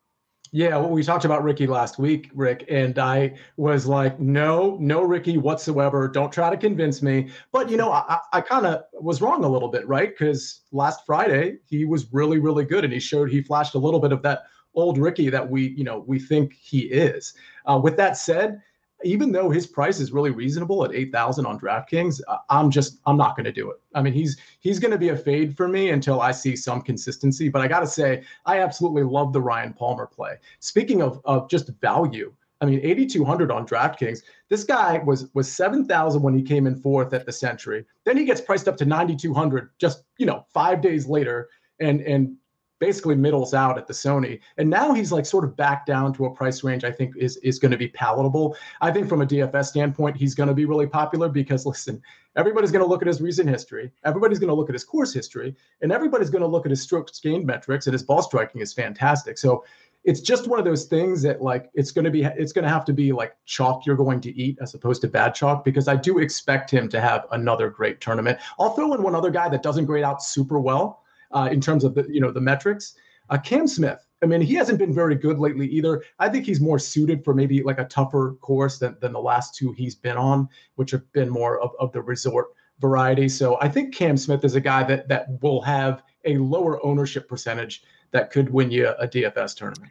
[0.55, 5.01] Yeah, well, we talked about Rickie last week, Rick, and I was like, no, no
[5.01, 6.07] Rickie whatsoever.
[6.07, 7.31] Don't try to convince me.
[7.53, 10.11] But, you know, I, I kind of was wrong a little bit, right?
[10.11, 12.85] Because last Friday, he was really, really good.
[12.85, 14.43] And he showed, he flashed a little bit of that
[14.75, 17.33] old Rickie that we, you know, we think he is.
[17.65, 18.61] Uh, with that said,
[19.05, 23.17] even though his price is really reasonable at 8000 on DraftKings, uh, I'm just I'm
[23.17, 23.79] not going to do it.
[23.95, 26.83] I mean, he's he's going to be a fade for me until I see some
[26.83, 30.37] consistency, but I got to say I absolutely love the Ryan Palmer play.
[30.61, 34.21] Speaking of of just value, I mean, 8200 on DraftKings.
[34.49, 37.85] This guy was was 7000 when he came in fourth at the Sentry.
[38.05, 41.49] Then he gets priced up to 9200 just, you know, 5 days later
[41.81, 42.37] and and
[42.83, 44.41] basically middles out at the Sony.
[44.59, 47.37] And now he's like sort of back down to a price range I think is
[47.37, 48.57] is going to be palatable.
[48.81, 52.03] I think from a DFS standpoint, he's going to be really popular because listen,
[52.35, 55.15] everybody's going to look at his recent history, everybody's going to look at his course
[55.15, 58.61] history, and everybody's going to look at his strokes gained metrics and his ball striking
[58.61, 59.39] is fantastic.
[59.39, 59.65] So
[60.03, 62.69] it's just one of those things that like it's going to be it's going to
[62.69, 65.87] have to be like chalk you're going to eat as opposed to bad chalk because
[65.87, 68.41] I do expect him to have another great tournament.
[68.59, 71.02] I'll throw in one other guy that doesn't grade out super well
[71.33, 72.95] uh, in terms of the you know the metrics.
[73.31, 76.03] Uh, Cam Smith, I mean, he hasn't been very good lately either.
[76.19, 79.55] I think he's more suited for maybe like a tougher course than, than the last
[79.55, 82.49] two he's been on, which have been more of, of the resort
[82.81, 83.29] variety.
[83.29, 87.29] So I think Cam Smith is a guy that that will have a lower ownership
[87.29, 89.91] percentage that could win you a DFS tournament.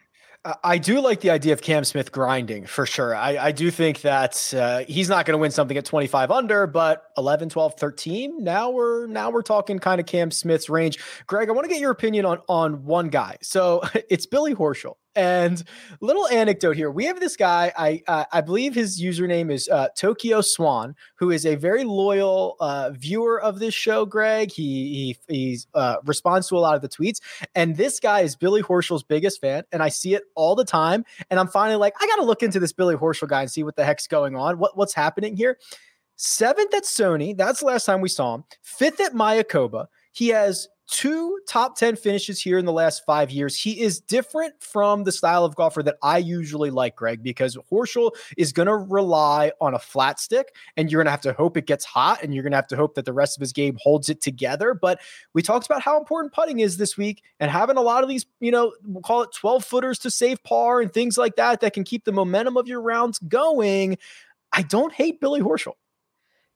[0.64, 3.16] I do like the idea of Cam Smith grinding for sure.
[3.16, 6.66] I, I do think that uh, he's not going to win something at 25 under,
[6.66, 8.44] but 11, 12, 13.
[8.44, 10.98] Now we're now we're talking kind of Cam Smith's range.
[11.28, 13.38] Greg, I want to get your opinion on on one guy.
[13.44, 14.96] So it's Billy Horschel.
[15.16, 15.62] And
[16.00, 17.74] little anecdote here: we have this guy.
[17.78, 22.56] I uh, I believe his username is uh, Tokyo Swan, who is a very loyal
[22.62, 24.06] uh, viewer of this show.
[24.06, 27.20] Greg, he he he's uh, responds to a lot of the tweets,
[27.56, 31.04] and this guy is Billy Horschel's biggest fan, and I see it all the time.
[31.30, 33.64] And I'm finally like, I got to look into this Billy Horschel guy and see
[33.64, 34.60] what the heck's going on.
[34.60, 35.58] What what's happening here?
[36.16, 37.36] Seventh at Sony.
[37.36, 38.44] That's the last time we saw him.
[38.62, 39.88] Fifth at Mayakoba.
[40.14, 43.58] He has two top 10 finishes here in the last five years.
[43.58, 48.12] He is different from the style of golfer that I usually like, Greg, because Horschel
[48.38, 51.56] is going to rely on a flat stick and you're going to have to hope
[51.56, 53.54] it gets hot and you're going to have to hope that the rest of his
[53.54, 54.74] game holds it together.
[54.74, 55.00] But
[55.34, 58.26] we talked about how important putting is this week and having a lot of these,
[58.42, 61.74] you know, we'll call it 12 footers to save par and things like that that
[61.74, 63.98] can keep the momentum of your rounds going.
[64.52, 65.74] I don't hate Billy Horschel.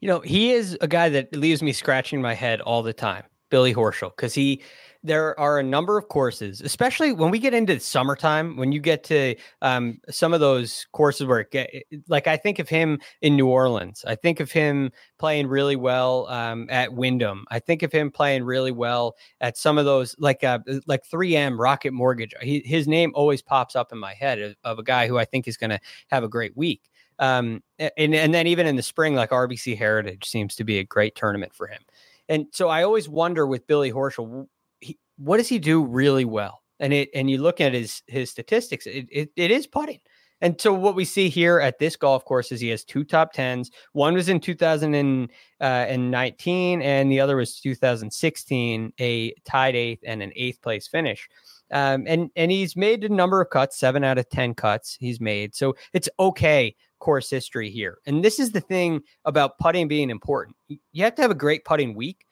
[0.02, 3.24] You know, he is a guy that leaves me scratching my head all the time
[3.56, 4.62] Billy Horschel because he
[5.02, 9.02] there are a number of courses, especially when we get into summertime, when you get
[9.06, 11.70] to um, some of those courses where it get
[12.10, 14.04] like I think of him in New Orleans.
[14.06, 17.46] I think of him playing really well um, at Wyndham.
[17.50, 21.58] I think of him playing really well at some of those like uh, like 3M
[21.58, 22.34] Rocket Mortgage.
[22.42, 25.24] He, his name always pops up in my head of, of a guy who I
[25.24, 26.82] think is going to have a great week.
[27.20, 30.84] Um, and and then even in the spring, like RBC Heritage seems to be a
[30.84, 31.82] great tournament for him.
[32.30, 34.48] And so I always wonder with Billy Horschel,
[34.80, 36.62] he, what does he do really well?
[36.80, 40.00] And it and you look at his his statistics, it, it, it is putting.
[40.42, 43.32] And so what we see here at this golf course is he has two top
[43.32, 43.72] tens.
[43.94, 45.30] One was in 2019
[45.62, 51.30] uh, and the other was 2016, a tied eighth and an eighth place finish.
[51.72, 55.20] Um, and and he's made a number of cuts, seven out of ten cuts he's
[55.20, 55.56] made.
[55.56, 58.00] So it's okay course history here.
[58.08, 60.58] And this is the thing about putting being important.
[60.68, 62.26] You have to have a great putting week,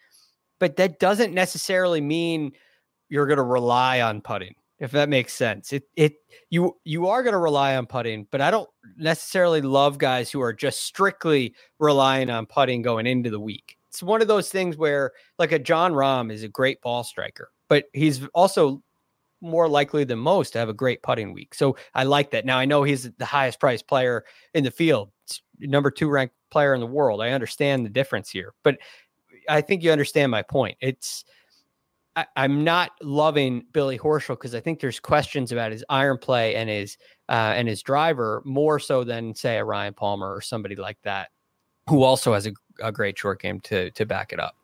[0.59, 2.53] but that doesn't necessarily mean
[3.07, 4.55] you're going to rely on putting.
[4.79, 5.71] If that makes sense.
[5.71, 6.15] It it
[6.49, 10.41] you you are going to rely on putting, but I don't necessarily love guys who
[10.41, 13.77] are just strictly relying on putting going into the week.
[13.89, 17.51] It's one of those things where like a Jon Rahm is a great ball striker,
[17.69, 18.81] but he's also
[19.43, 21.53] more likely than most to have a great putting week.
[21.53, 22.45] So I like that.
[22.45, 25.11] Now I know he's the highest priced player in the field,
[25.59, 27.21] number two ranked player in the world.
[27.21, 28.77] I understand the difference here, but
[29.49, 30.77] I think you understand my point.
[30.79, 31.25] It's
[32.15, 36.55] I, am not loving Billy Horschel because I think there's questions about his iron play
[36.55, 36.97] and his
[37.29, 41.29] uh, and his driver more so than say a Ryan Palmer or somebody like that.
[41.89, 44.55] who also has a, a great short game to to back it up.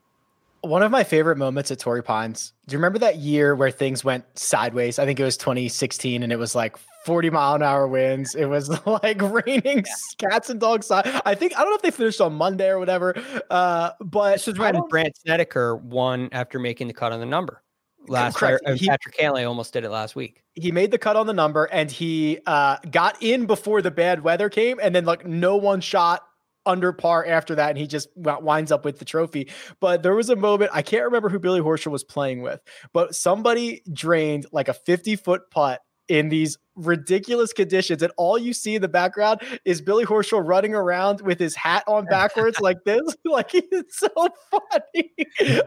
[0.61, 2.53] One of my favorite moments at Torrey Pines.
[2.67, 4.99] Do you remember that year where things went sideways?
[4.99, 8.35] I think it was 2016, and it was like 40 mile an hour winds.
[8.35, 10.29] It was like raining yeah.
[10.29, 10.91] cats and dogs.
[10.91, 13.15] I think I don't know if they finished on Monday or whatever.
[13.49, 17.63] Uh, but this was when Brandt Snedeker won after making the cut on the number
[18.07, 18.59] last year.
[18.75, 20.43] He, Patrick Cantlay almost did it last week.
[20.53, 24.23] He made the cut on the number and he uh, got in before the bad
[24.23, 26.23] weather came, and then like no one shot
[26.65, 29.49] under par after that, and he just winds up with the trophy.
[29.79, 32.61] But there was a moment I can't remember who Billy Horschel was playing with,
[32.93, 38.01] but somebody drained like a 50 foot putt in these ridiculous conditions.
[38.01, 41.83] And all you see in the background is Billy Horschel running around with his hat
[41.87, 42.99] on backwards like this.
[43.29, 44.09] Like it's so
[44.51, 45.13] funny.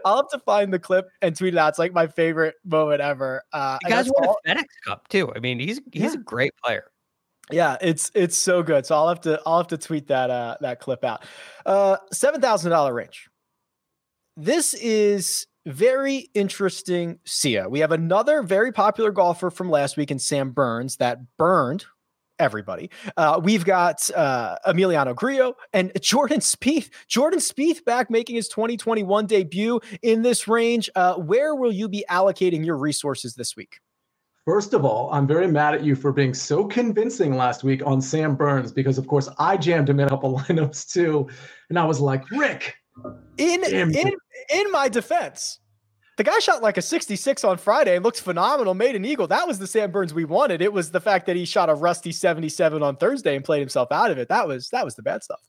[0.05, 1.69] I'll have to find the clip and tweet it out.
[1.69, 3.45] It's like my favorite moment ever.
[3.53, 5.33] Uh, you guys won all- a FedEx Cup too.
[5.35, 6.15] I mean, he's he's yeah.
[6.15, 6.87] a great player.
[7.51, 8.87] Yeah, it's it's so good.
[8.87, 11.25] So I'll have to I'll have to tweet that uh that clip out.
[11.67, 13.29] Uh seven thousand dollar range.
[14.37, 17.69] This is very interesting Sia.
[17.69, 21.85] We have another very popular golfer from last week in Sam Burns that burned
[22.39, 22.91] everybody.
[23.17, 26.91] Uh, we've got uh, Emiliano Grillo and Jordan Spieth.
[27.07, 30.91] Jordan Spieth back making his 2021 debut in this range.
[30.95, 33.79] Uh, where will you be allocating your resources this week?
[34.45, 38.01] First of all, I'm very mad at you for being so convincing last week on
[38.01, 41.29] Sam Burns because, of course, I jammed him in a couple lineups too,
[41.69, 42.75] and I was like, Rick,
[43.39, 45.61] in in in my defense,
[46.17, 49.29] the guy shot like a 66 on Friday and looked phenomenal, made an eagle.
[49.29, 50.61] That was the Sam Burns we wanted.
[50.61, 53.93] It was the fact that he shot a rusty 77 on Thursday and played himself
[53.93, 54.29] out of it.
[54.29, 55.41] That was that was the bad stuff.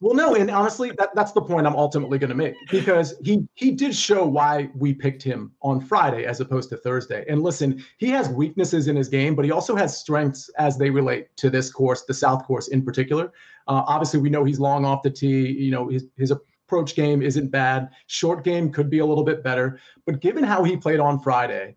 [0.00, 3.48] Well, no, and honestly, that, that's the point I'm ultimately going to make because he
[3.54, 7.24] he did show why we picked him on Friday as opposed to Thursday.
[7.28, 10.88] And listen, he has weaknesses in his game, but he also has strengths as they
[10.88, 13.32] relate to this course, the South course in particular.
[13.66, 15.50] Uh, obviously, we know he's long off the tee.
[15.50, 17.88] You know, his his approach game isn't bad.
[18.06, 19.80] Short game could be a little bit better.
[20.06, 21.76] But given how he played on Friday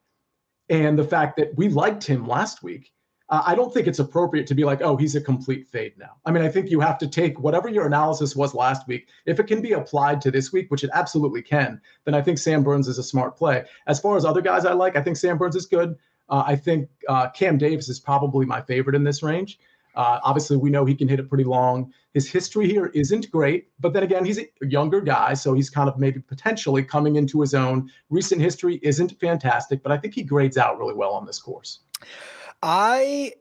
[0.70, 2.92] and the fact that we liked him last week,
[3.32, 6.17] uh, I don't think it's appropriate to be like, oh, he's a complete fade now.
[6.26, 9.08] I mean, I think you have to take whatever your analysis was last week.
[9.26, 12.38] If it can be applied to this week, which it absolutely can, then I think
[12.38, 13.63] Sam Burns is a smart play.
[13.88, 15.96] As far as other guys I like, I think Sam Burns is good.
[16.30, 19.60] Uh, I think uh, Cam Davis is probably my favorite in this range.
[19.96, 21.91] Uh, obviously, we know he can hit it pretty long.
[22.13, 25.89] His history here isn't great, but then again, he's a younger guy, so he's kind
[25.89, 27.89] of maybe potentially coming into his own.
[28.10, 31.80] Recent history isn't fantastic, but I think he grades out really well on this course.
[32.63, 33.34] I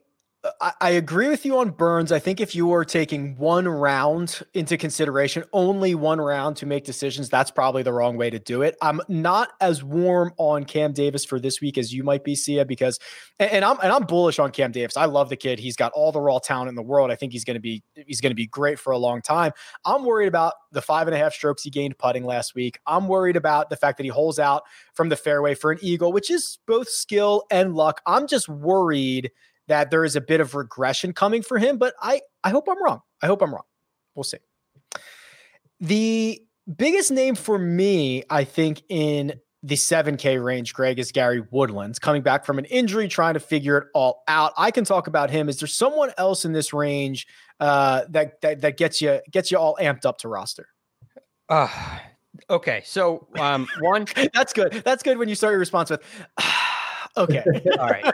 [0.79, 2.11] I, agree with you on Burns.
[2.11, 6.83] I think if you are taking one round into consideration, only one round to make
[6.83, 8.75] decisions, that's probably the wrong way to do it.
[8.81, 12.65] I'm not as warm on Cam Davis for this week as you might be, Sia,
[12.65, 12.97] because
[13.37, 14.97] and, I'm and I'm bullish on Cam Davis.
[14.97, 15.59] I love the kid.
[15.59, 17.11] He's got all the raw talent in the world.
[17.11, 19.51] I think he's gonna be he's gonna be great for a long time.
[19.85, 22.79] I'm worried about the five and a half strokes he gained putting last week.
[22.87, 24.63] I'm worried about the fact that he holds out
[24.95, 28.01] from the fairway for an eagle, which is both skill and luck.
[28.07, 29.29] I'm just worried
[29.67, 32.81] that there is a bit of regression coming for him, but I I hope I'm
[32.83, 33.01] wrong.
[33.21, 33.63] I hope I'm wrong.
[34.15, 34.37] We'll see.
[35.79, 36.41] The
[36.77, 42.21] biggest name for me, I think, in the 7K range, Greg, is Gary Woodland's coming
[42.21, 44.53] back from an injury, trying to figure it all out.
[44.57, 45.49] I can talk about him.
[45.49, 47.27] Is there someone else in this range
[47.59, 50.67] uh, that, that that gets you gets you all amped up to roster?
[51.47, 51.67] Uh,
[52.49, 52.81] okay.
[52.85, 54.71] So um, one that's good.
[54.83, 56.01] That's good when you start your response with
[57.17, 57.43] okay.
[57.79, 58.13] all right.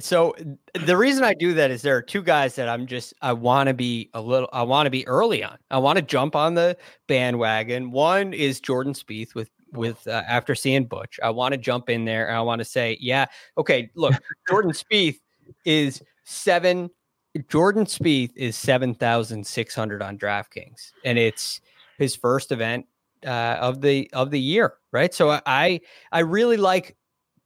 [0.00, 0.34] So
[0.74, 3.68] the reason I do that is there are two guys that I'm just I want
[3.68, 5.58] to be a little I want to be early on.
[5.70, 6.76] I want to jump on the
[7.08, 7.90] bandwagon.
[7.90, 11.18] One is Jordan Spieth with with uh, after seeing Butch.
[11.22, 14.14] I want to jump in there and I want to say, yeah, okay, look,
[14.48, 15.18] Jordan Spieth
[15.64, 16.90] is 7
[17.48, 21.60] Jordan Spieth is 7,600 on DraftKings and it's
[21.98, 22.86] his first event
[23.26, 25.12] uh, of the of the year, right?
[25.12, 25.80] So I
[26.12, 26.96] I really like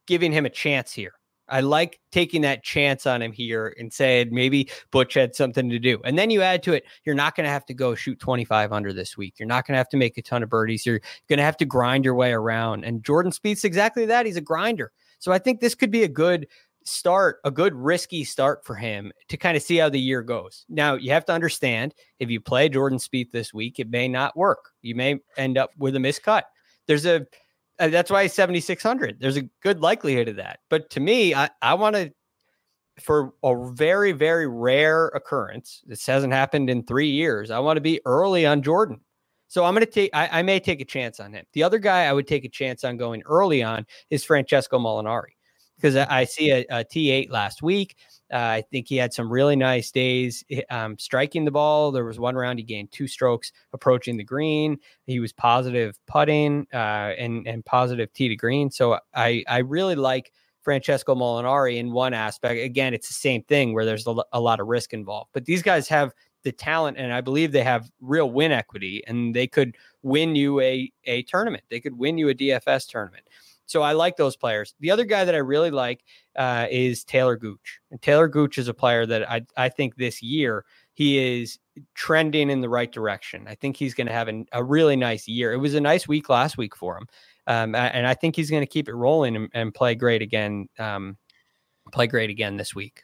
[0.05, 1.13] giving him a chance here.
[1.53, 5.77] I like taking that chance on him here and saying maybe Butch had something to
[5.77, 6.01] do.
[6.03, 8.73] And then you add to it, you're not going to have to go shoot 25
[8.73, 9.35] under this week.
[9.37, 10.83] You're not going to have to make a ton of birdies.
[10.83, 12.85] You're going to have to grind your way around.
[12.85, 14.25] And Jordan Spieth's exactly that.
[14.25, 14.91] He's a grinder.
[15.19, 16.47] So I think this could be a good
[16.85, 20.65] start, a good risky start for him to kind of see how the year goes.
[20.69, 24.35] Now, you have to understand if you play Jordan Spieth this week, it may not
[24.35, 24.71] work.
[24.81, 26.41] You may end up with a miscut.
[26.87, 27.27] There's a
[27.79, 30.59] uh, that's why 7600 there's a good likelihood of that.
[30.69, 32.11] But to me i, I want to
[32.99, 37.81] for a very very rare occurrence this hasn't happened in three years i want to
[37.81, 38.99] be early on jordan.
[39.47, 41.45] So i'm going to take I, I, may take a chance on him.
[41.53, 45.33] The other guy i would take a chance on going early on is francesco molinari
[45.75, 47.95] because I, see a a T8 last week.
[48.31, 51.91] Uh, I think he had some really nice days um, striking the ball.
[51.91, 54.77] There was one round he gained two strokes approaching the green.
[55.05, 58.71] He was positive putting uh, and and positive tee to green.
[58.71, 60.31] So I I really like
[60.63, 62.59] Francesco Molinari in one aspect.
[62.61, 65.29] Again, it's the same thing where there's a, a lot of risk involved.
[65.33, 66.13] But these guys have
[66.43, 70.59] the talent and I believe they have real win equity and they could win you
[70.61, 71.63] a a tournament.
[71.69, 73.25] They could win you a DFS tournament.
[73.73, 74.75] So I like those players.
[74.81, 76.03] The other guy that I really like
[76.35, 77.79] uh, is Taylor Gooch.
[77.89, 80.63] And Taylor Gooch is a player that I I think this year
[80.93, 81.57] he is
[81.95, 83.47] trending in the right direction.
[83.47, 85.53] I think he's going to have an, a really nice year.
[85.53, 87.07] It was a nice week last week for him,
[87.47, 90.69] um, and I think he's going to keep it rolling and, and play great again.
[90.77, 91.17] Um,
[91.91, 93.01] play great again this week.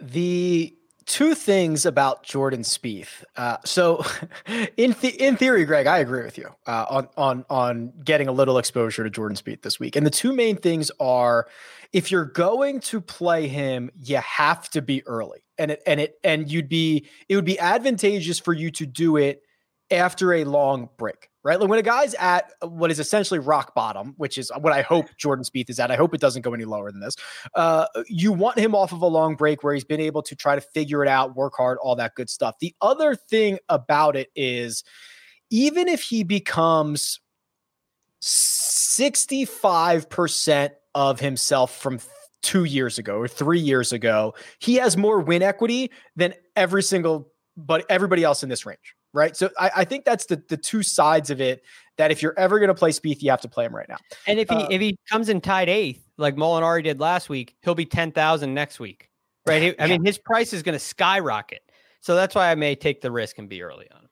[0.00, 0.76] The
[1.08, 3.24] two things about Jordan Spieth.
[3.36, 4.04] Uh, so,
[4.76, 8.58] in in theory, Greg, I agree with you uh, on on on getting a little
[8.58, 9.96] exposure to Jordan Spieth this week.
[9.96, 11.48] And the two main things are,
[11.92, 16.18] if you're going to play him, you have to be early, and it and it
[16.22, 19.42] and you'd be it would be advantageous for you to do it
[19.90, 21.58] after a long break right?
[21.58, 25.06] Like when a guy's at what is essentially rock bottom, which is what I hope
[25.16, 25.90] Jordan Spieth is at.
[25.90, 27.16] I hope it doesn't go any lower than this.
[27.54, 30.54] Uh, you want him off of a long break where he's been able to try
[30.54, 32.56] to figure it out, work hard, all that good stuff.
[32.60, 34.84] The other thing about it is,
[35.50, 37.18] even if he becomes
[38.20, 41.98] sixty-five percent of himself from
[42.42, 47.32] two years ago or three years ago, he has more win equity than every single
[47.56, 49.36] but everybody else in this range right?
[49.36, 51.62] So I, I, think that's the the two sides of it.
[51.96, 53.96] That if you're ever going to play Spieth, you have to play him right now.
[54.26, 57.56] And if he uh, if he comes in tied eighth, like Molinari did last week,
[57.62, 59.10] he'll be ten thousand next week,
[59.46, 59.62] right?
[59.62, 61.62] He, I mean, his price is going to skyrocket.
[62.00, 64.08] So that's why I may take the risk and be early on.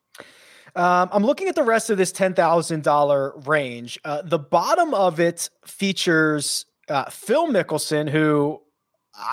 [0.75, 3.99] Um, I'm looking at the rest of this ten thousand dollar range.
[4.03, 8.61] Uh, the bottom of it features uh, Phil Mickelson, who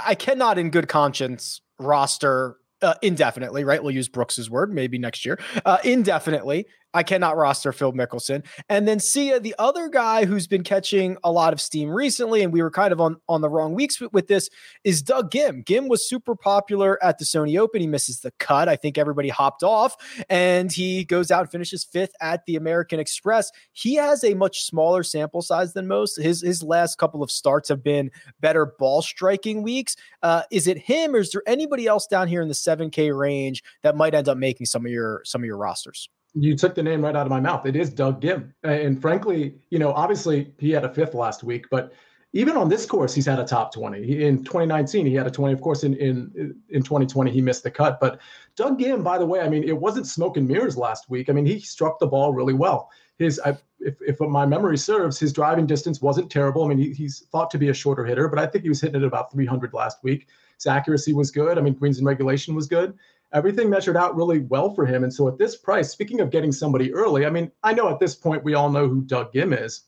[0.07, 3.83] I cannot, in good conscience, roster uh, indefinitely, right?
[3.83, 8.45] We'll use Brooks's word, maybe next year, uh, indefinitely I cannot roster Phil Mickelson.
[8.69, 12.53] And then Sia, the other guy who's been catching a lot of steam recently, and
[12.53, 14.49] we were kind of on, on the wrong weeks with, with this,
[14.85, 15.65] is Doug Ghim.
[15.65, 17.81] Ghim was super popular at the Sony Open.
[17.81, 18.69] He misses the cut.
[18.69, 19.97] I think everybody hopped off,
[20.31, 23.51] and he goes out and finishes fifth at the American Express.
[23.73, 26.17] He has a much smaller sample size than most.
[26.17, 29.97] His his last couple of starts have been better ball striking weeks.
[30.23, 33.65] Uh, is it him, or is there anybody else down here in the 7K range
[33.83, 36.09] that might end up making some of your some of your rosters?
[36.35, 37.65] You took the name right out of my mouth.
[37.65, 38.53] It is Doug Ghim.
[38.65, 41.93] And frankly, you know, obviously he had a fifth last week, but
[42.33, 44.25] even on this course, he's had a top 20.
[44.25, 45.55] in 2019, he had a 20.
[45.55, 48.01] Of course, in, in in 2020, he missed the cut.
[48.01, 48.21] But
[48.57, 51.31] Doug Ghim, by the way, I mean, it wasn't smoke and mirrors last week.
[51.31, 52.91] I mean, he struck the ball really well.
[53.19, 56.65] His, I, if, if my memory serves, his driving distance wasn't terrible.
[56.65, 58.81] I mean, he, he's thought to be a shorter hitter, but I think he was
[58.81, 60.27] hitting it about 300 last week.
[60.57, 61.57] His accuracy was good.
[61.57, 62.99] I mean, greens and regulation was good
[63.35, 65.03] everything measured out really well for him.
[65.03, 67.99] And so at this price, speaking of getting somebody early, I mean, I know at
[67.99, 69.83] this point we all know who Doug Ghim is,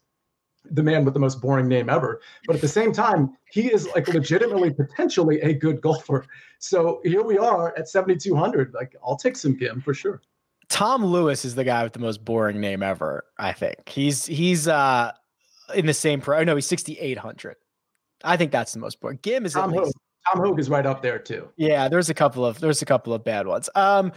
[0.72, 2.20] the man with the most boring name ever.
[2.46, 6.26] But at the same time, he is like legitimately potentially a good golfer.
[6.58, 8.74] So here we are at 7,200.
[8.74, 10.20] Like I'll take some Ghim for sure.
[10.68, 13.24] Tom Lewis is the guy with the most boring name ever.
[13.38, 15.12] I think he's he's uh
[15.74, 16.42] in the same pro.
[16.42, 17.56] No, he's 6,800.
[18.24, 19.18] I think that's the most boring.
[19.18, 19.96] Ghim is Tom at least.
[20.26, 21.48] Tom Hoge is right up there too.
[21.56, 23.68] Yeah, there's a couple of there's a couple of bad ones.
[23.74, 24.12] Um,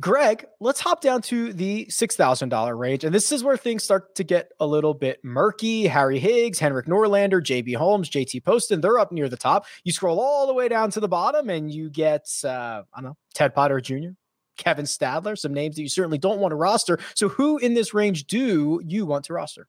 [0.00, 3.84] Greg, let's hop down to the six thousand dollar range, and this is where things
[3.84, 5.86] start to get a little bit murky.
[5.86, 9.66] Harry Higgs, Henrik Norlander, JB Holmes, JT Poston, they're up near the top.
[9.84, 13.10] You scroll all the way down to the bottom, and you get uh, I don't
[13.10, 14.12] know Ted Potter Jr.,
[14.56, 16.98] Kevin Stadler, some names that you certainly don't want to roster.
[17.14, 19.68] So, who in this range do you want to roster?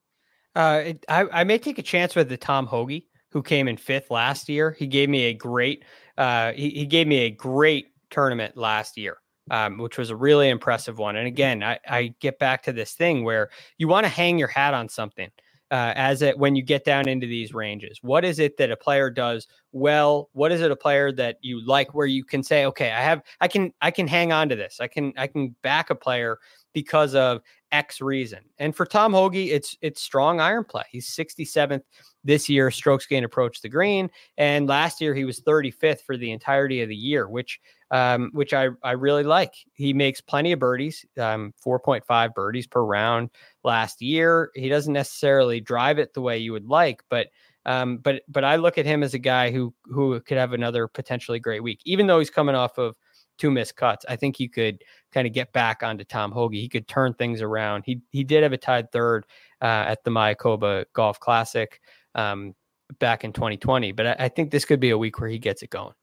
[0.55, 3.03] Uh, it, I, I may take a chance with the Tom Hoge
[3.35, 4.71] who came in fifth last year.
[4.79, 5.83] He gave me a great
[6.17, 9.17] uh, he, he gave me a great tournament last year.
[9.51, 11.17] Um, which was a really impressive one.
[11.17, 14.47] And again, I, I get back to this thing where you want to hang your
[14.47, 15.29] hat on something
[15.69, 17.99] uh, as it when you get down into these ranges.
[18.01, 20.29] What is it that a player does well?
[20.33, 23.21] What is it a player that you like where you can say, okay, I have
[23.39, 24.77] I can I can hang on to this.
[24.79, 26.39] I can I can back a player
[26.75, 28.39] because of X reason.
[28.59, 30.83] And for Tom Hoge, it's it's strong iron play.
[30.91, 31.81] He's 67th
[32.23, 36.31] this year, strokes gain approach the green, and last year he was 35th for the
[36.31, 37.59] entirety of the year, which
[37.91, 39.55] um, which I I really like.
[39.73, 43.31] He makes plenty of birdies, um, 4.5 birdies per round
[43.63, 44.51] last year.
[44.53, 47.27] He doesn't necessarily drive it the way you would like, but
[47.65, 50.87] um, but but I look at him as a guy who who could have another
[50.87, 52.95] potentially great week, even though he's coming off of
[53.37, 54.05] two missed cuts.
[54.07, 56.55] I think he could kind of get back onto Tom Hoge.
[56.55, 57.83] He could turn things around.
[57.85, 59.25] He he did have a tied third
[59.61, 61.79] uh, at the Mayakoba Golf Classic.
[62.13, 62.55] Um,
[62.99, 63.91] back in 2020.
[63.91, 65.93] But I, I think this could be a week where he gets it going.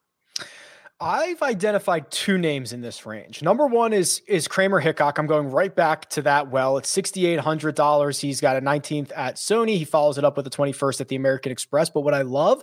[1.01, 3.43] I've identified two names in this range.
[3.43, 5.19] Number one is is Kramer Hickok.
[5.19, 6.79] I'm going right back to that well.
[6.79, 8.21] It's sixty eight hundred dollars.
[8.21, 9.77] He's got a 19th at Sony.
[9.79, 11.91] He follows it up with a 21st at the American Express.
[11.91, 12.63] But what I love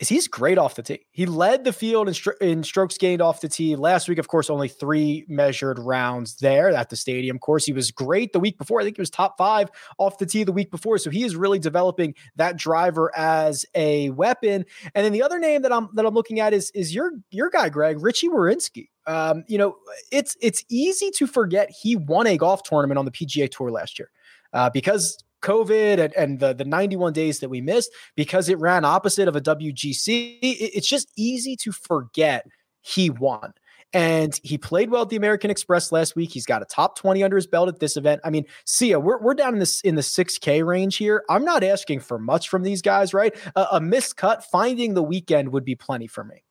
[0.00, 1.06] is he's great off the tee.
[1.12, 4.18] He led the field in, stro- in, strokes gained off the tee last week.
[4.18, 7.36] Of course, only three measured rounds there at the stadium.
[7.36, 8.80] Of course, he was great the week before.
[8.80, 10.96] I think he was top five off the tee the week before.
[10.96, 14.64] So he is really developing that driver as a weapon.
[14.94, 17.50] And then the other name that I'm that I'm looking at is is your your
[17.50, 18.88] guy, Greg Richie Werenski.
[19.06, 19.76] Um, you know,
[20.10, 23.98] it's it's easy to forget he won a golf tournament on the PGA Tour last
[23.98, 24.10] year
[24.54, 28.84] uh, because COVID and, and the, the 91 days that we missed because it ran
[28.84, 30.38] opposite of a WGC.
[30.42, 32.46] It's just easy to forget
[32.82, 33.52] he won.
[33.92, 36.30] And he played well at the American Express last week.
[36.30, 38.20] He's got a top 20 under his belt at this event.
[38.24, 41.24] I mean, Sia, we're, we're down in this in the 6K range here.
[41.28, 43.34] I'm not asking for much from these guys, right?
[43.56, 46.44] A, a finding the weekend would be plenty for me.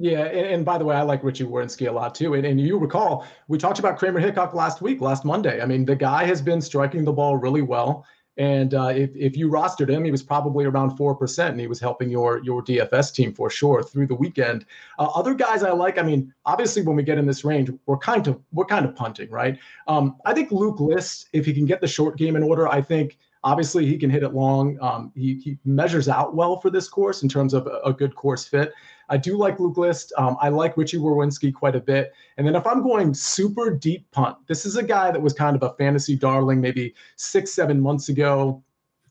[0.00, 2.34] Yeah, and, and, by the way, I like Richie Werenski a lot too.
[2.34, 5.60] And, and you recall we talked about Kramer Hickok last week, last Monday.
[5.60, 8.06] I mean, the guy has been striking the ball really well.
[8.36, 11.66] And uh, if, if you rostered him, he was probably around four percent, and he
[11.66, 14.64] was helping your your DFS team for sure through the weekend.
[15.00, 15.98] Uh, other guys I like.
[15.98, 18.94] I mean, obviously, when we get in this range, we're kind of we're kind of
[18.94, 19.58] punting, right?
[19.88, 22.80] Um, I think Luke List, if he can get the short game in order, I
[22.80, 24.78] think Obviously, he can hit it long.
[24.80, 28.14] Um, he, he measures out well for this course in terms of a, a good
[28.14, 28.72] course fit.
[29.08, 30.12] I do like Luke List.
[30.18, 32.12] Um, I like Richie Werenski quite a bit.
[32.36, 35.56] And then if I'm going super deep punt, this is a guy that was kind
[35.56, 38.62] of a fantasy darling maybe six, seven months ago.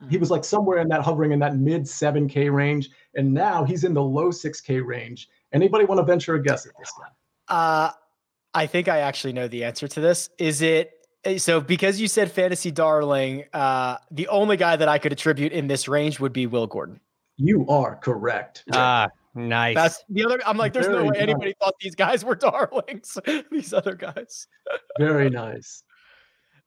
[0.10, 2.90] He was like somewhere in that hovering in that mid 7K range.
[3.16, 5.30] And now he's in the low 6K range.
[5.54, 7.08] Anybody want to venture a guess at this guy?
[7.56, 7.92] Uh,
[8.54, 10.30] I think I actually know the answer to this.
[10.38, 10.92] Is it
[11.36, 15.68] so because you said fantasy darling, uh, the only guy that I could attribute in
[15.68, 17.02] this range would be Will Gordon.
[17.36, 18.64] You are correct.
[18.74, 19.76] Ah, nice.
[19.76, 20.40] That's the other.
[20.46, 21.22] I'm like, there's Very no way nice.
[21.22, 23.18] anybody thought these guys were darlings.
[23.52, 24.48] these other guys.
[24.98, 25.84] Very nice.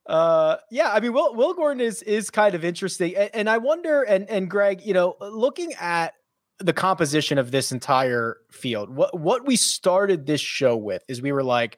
[0.06, 3.58] Uh, yeah, I mean, Will Will Gordon is is kind of interesting, and, and I
[3.58, 6.14] wonder, and and Greg, you know, looking at
[6.58, 11.30] the composition of this entire field, what what we started this show with is we
[11.30, 11.76] were like,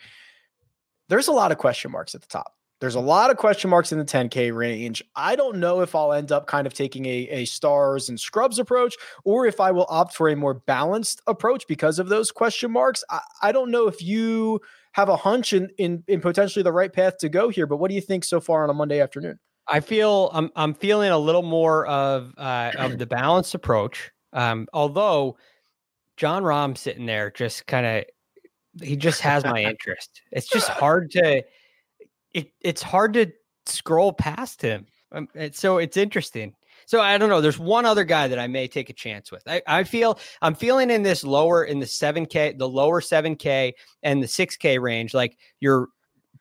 [1.08, 2.54] there's a lot of question marks at the top.
[2.82, 5.04] There's a lot of question marks in the 10K range.
[5.14, 8.58] I don't know if I'll end up kind of taking a, a stars and scrubs
[8.58, 12.72] approach or if I will opt for a more balanced approach because of those question
[12.72, 13.04] marks.
[13.08, 14.60] I, I don't know if you
[14.94, 17.88] have a hunch in, in, in potentially the right path to go here, but what
[17.88, 19.38] do you think so far on a Monday afternoon?
[19.68, 24.10] I feel I'm I'm feeling a little more of uh, of the balanced approach.
[24.32, 25.36] Um, although
[26.16, 28.04] Jon Rahm sitting there just kind of
[28.84, 30.20] he just has my interest.
[30.32, 31.44] It's just hard to
[32.34, 33.32] it, it's hard to
[33.66, 34.86] scroll past him.
[35.12, 36.54] Um, it, so it's interesting.
[36.86, 37.40] So I don't know.
[37.40, 39.42] There's one other guy that I may take a chance with.
[39.46, 43.72] I, I feel I'm feeling in this lower in the 7K, the lower 7K
[44.02, 45.14] and the 6K range.
[45.14, 45.88] Like you're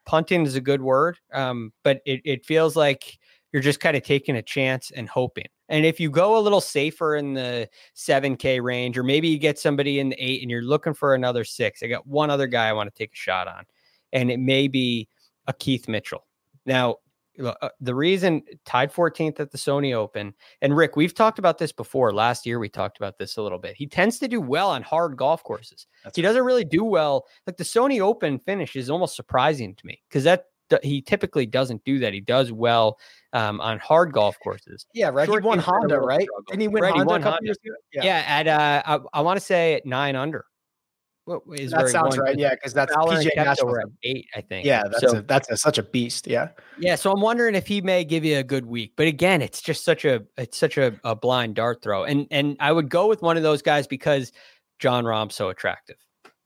[0.06, 1.20] punting is a good word.
[1.34, 3.18] Um, but it, it feels like
[3.52, 5.48] you're just kind of taking a chance and hoping.
[5.70, 9.60] And if you go a little safer in the 7K range, or maybe you get
[9.60, 12.68] somebody in the eight and you're looking for another six, I got one other guy
[12.68, 13.64] I want to take a shot on.
[14.12, 15.08] And it may be
[15.48, 16.26] a Keith Mitchell.
[16.66, 16.98] Now,
[17.44, 21.72] uh, the reason tied 14th at the Sony Open, and Rick, we've talked about this
[21.72, 22.14] before.
[22.14, 23.76] Last year, we talked about this a little bit.
[23.76, 25.88] He tends to do well on hard golf courses.
[26.04, 26.30] That's he right.
[26.30, 27.26] doesn't really do well.
[27.48, 30.46] Like the Sony Open finish is almost surprising to me because that
[30.84, 32.14] he typically doesn't do that.
[32.14, 32.98] He does well
[33.34, 34.86] um, on hard golf courses.
[34.94, 35.26] Yeah, right.
[35.26, 36.28] Short he won Honda, right?
[36.48, 37.04] Didn't he win right, Honda?
[37.04, 37.54] He won Honda.
[37.94, 38.04] Yeah.
[38.04, 38.24] yeah.
[38.26, 40.46] at uh, I, I want to say at nine under.
[41.26, 42.38] What is that sounds right?
[42.38, 44.65] Yeah, because that's PGA National at eight, I think.
[44.65, 46.26] Yeah, that's so, a, that's a, such a beast.
[46.26, 46.49] Yeah,
[46.80, 46.95] yeah.
[46.95, 49.86] So I'm wondering if he may give you a good week, but again, it's just
[49.86, 53.22] such a it's such a, a blind dart throw, and and I would go with
[53.22, 54.32] one of those guys because
[54.80, 55.97] Jon Rahm's so attractive.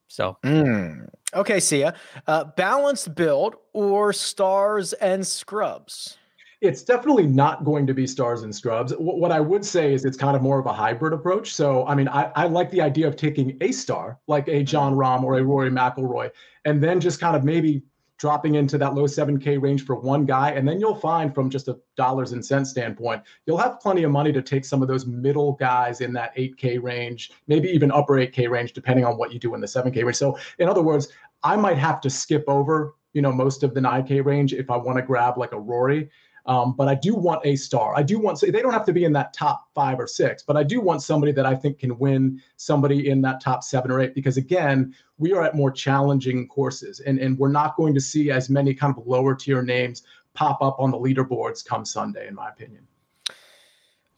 [0.08, 1.08] So mm.
[1.34, 1.94] okay, Sia.
[2.28, 6.18] Uh, balanced build or stars and scrubs
[6.66, 8.94] it's definitely not going to be stars and scrubs.
[8.98, 11.54] what I would say is it's kind of more of a hybrid approach.
[11.54, 14.94] So, I mean, I, I like the idea of taking a star like a Jon
[14.94, 15.02] mm-hmm.
[15.02, 16.32] Rahm or a Rory McIlroy,
[16.66, 17.84] and then just kind of maybe
[18.18, 20.52] dropping into that low 7K range for one guy.
[20.52, 24.12] And then you'll find from just a dollars and cents standpoint, you'll have plenty of
[24.12, 28.14] money to take some of those middle guys in that 8K range, maybe even upper
[28.14, 30.16] 8K range, depending on what you do in the 7K range.
[30.16, 31.10] So, in other words,
[31.44, 34.78] I might have to skip over, you know, most of the 9K range if I
[34.78, 36.10] want to grab like a Rory.
[36.48, 37.96] Um, but I do want a star.
[37.96, 40.44] I do want say, they don't have to be in that top five or six,
[40.44, 43.90] but I do want somebody that I think can win somebody in that top seven
[43.90, 47.96] or eight because again, we are at more challenging courses and, and we're not going
[47.96, 51.84] to see as many kind of lower tier names pop up on the leaderboards come
[51.84, 52.86] Sunday, in my opinion.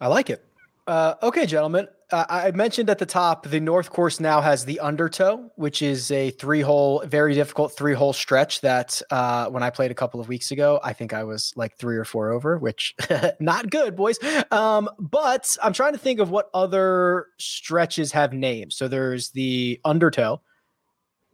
[0.01, 0.43] I like it.
[0.85, 1.87] Uh, okay, gentlemen.
[2.09, 6.09] Uh, I mentioned at the top the North Course now has the Undertow, which is
[6.09, 8.61] a three-hole, very difficult three-hole stretch.
[8.61, 11.77] That uh, when I played a couple of weeks ago, I think I was like
[11.77, 12.95] three or four over, which
[13.41, 14.19] not good, boys.
[14.51, 18.75] Um, but I'm trying to think of what other stretches have names.
[18.75, 20.41] So there's the Undertow,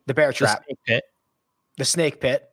[0.08, 1.04] the Bear Trap, the Snake Pit,
[1.78, 2.50] the Snake Pit,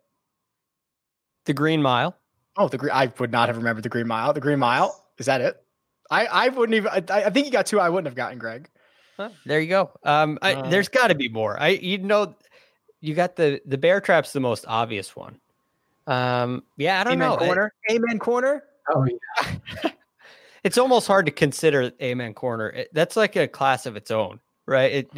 [1.47, 2.15] the Green Mile.
[2.59, 2.93] Oh, the Green.
[2.93, 4.35] I would not have remembered the Green Mile.
[4.35, 5.57] The Green Mile is that it?
[6.11, 6.91] I, I wouldn't even.
[6.91, 7.81] I, I think you got two.
[7.81, 8.69] I wouldn't have gotten Greg.
[9.17, 9.91] Huh, there you go.
[10.03, 11.61] Um, I, uh, there's got to be more.
[11.61, 12.35] I you know,
[13.01, 15.39] you got the the bear trap's the most obvious one.
[16.07, 17.37] Um, yeah, I don't Amen know.
[17.37, 18.65] Corner, I, Amen Corner.
[18.93, 19.91] Oh yeah.
[20.65, 22.71] it's almost hard to consider Amen Corner.
[22.71, 24.93] It, that's like a class of its own, right?
[24.93, 25.11] It,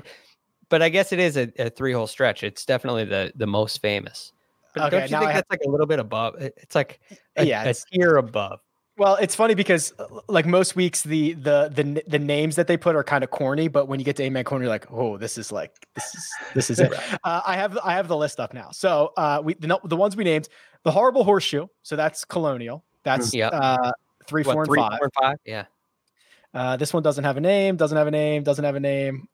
[0.69, 2.43] but I guess it is a, a three hole stretch.
[2.43, 4.33] It's definitely the the most famous.
[4.75, 5.45] But okay, don't you think I that's have...
[5.51, 6.35] like a little bit above?
[6.39, 7.01] It's like
[7.37, 8.61] a, yeah, a tier above.
[9.03, 12.77] Well, it's funny because uh, like most weeks, the the the the names that they
[12.77, 15.17] put are kind of corny, but when you get to Amen Corner, you're like, oh,
[15.17, 16.93] this is like this is this is it.
[17.25, 18.71] Uh, I have I have the list up now.
[18.71, 20.49] So uh, we the, the ones we named
[20.85, 21.67] the horrible horseshoe.
[21.83, 22.85] So that's colonial.
[23.03, 23.51] That's yep.
[23.53, 23.91] uh,
[24.25, 24.99] three, what, four, and three, five.
[24.99, 25.37] Four and five.
[25.45, 25.65] Yeah.
[26.55, 27.75] Uh, this one doesn't have a name.
[27.77, 28.45] Doesn't have a name.
[28.45, 29.27] Doesn't have a name.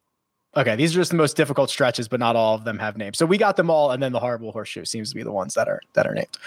[0.57, 3.19] Okay, these are just the most difficult stretches, but not all of them have names.
[3.19, 5.53] So we got them all, and then the horrible horseshoe seems to be the ones
[5.55, 6.39] that are that are named.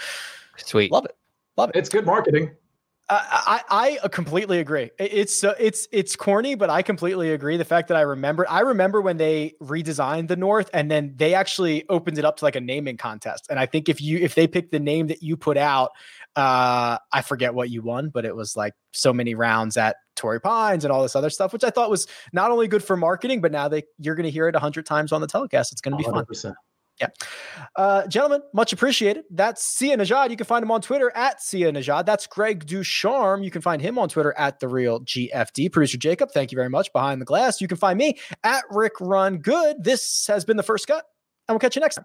[0.56, 1.16] Sweet, love it,
[1.56, 1.76] love it.
[1.76, 2.50] It's good marketing.
[3.08, 4.90] I, I completely agree.
[4.98, 7.56] It's uh, it's it's corny, but I completely agree.
[7.56, 11.34] The fact that I remember, I remember when they redesigned the North, and then they
[11.34, 13.46] actually opened it up to like a naming contest.
[13.50, 15.90] And I think if you if they picked the name that you put out,
[16.36, 20.40] uh, I forget what you won, but it was like so many rounds at Torrey
[20.40, 23.40] Pines and all this other stuff, which I thought was not only good for marketing,
[23.40, 25.72] but now they you're going to hear it a hundred times on the telecast.
[25.72, 26.42] It's going to be 100%.
[26.42, 26.54] fun.
[27.00, 27.08] Yeah.
[27.74, 29.24] Uh, gentlemen, much appreciated.
[29.30, 30.30] That's Sia Nejad.
[30.30, 32.06] You can find him on Twitter at Sia Nejad.
[32.06, 33.44] That's Greg DuCharme.
[33.44, 35.72] You can find him on Twitter at The Real GFD.
[35.72, 36.92] Producer Jacob, thank you very much.
[36.92, 39.82] Behind the glass, you can find me at Rick Run Good.
[39.82, 41.04] This has been the first cut,
[41.48, 42.04] and we'll catch you next time.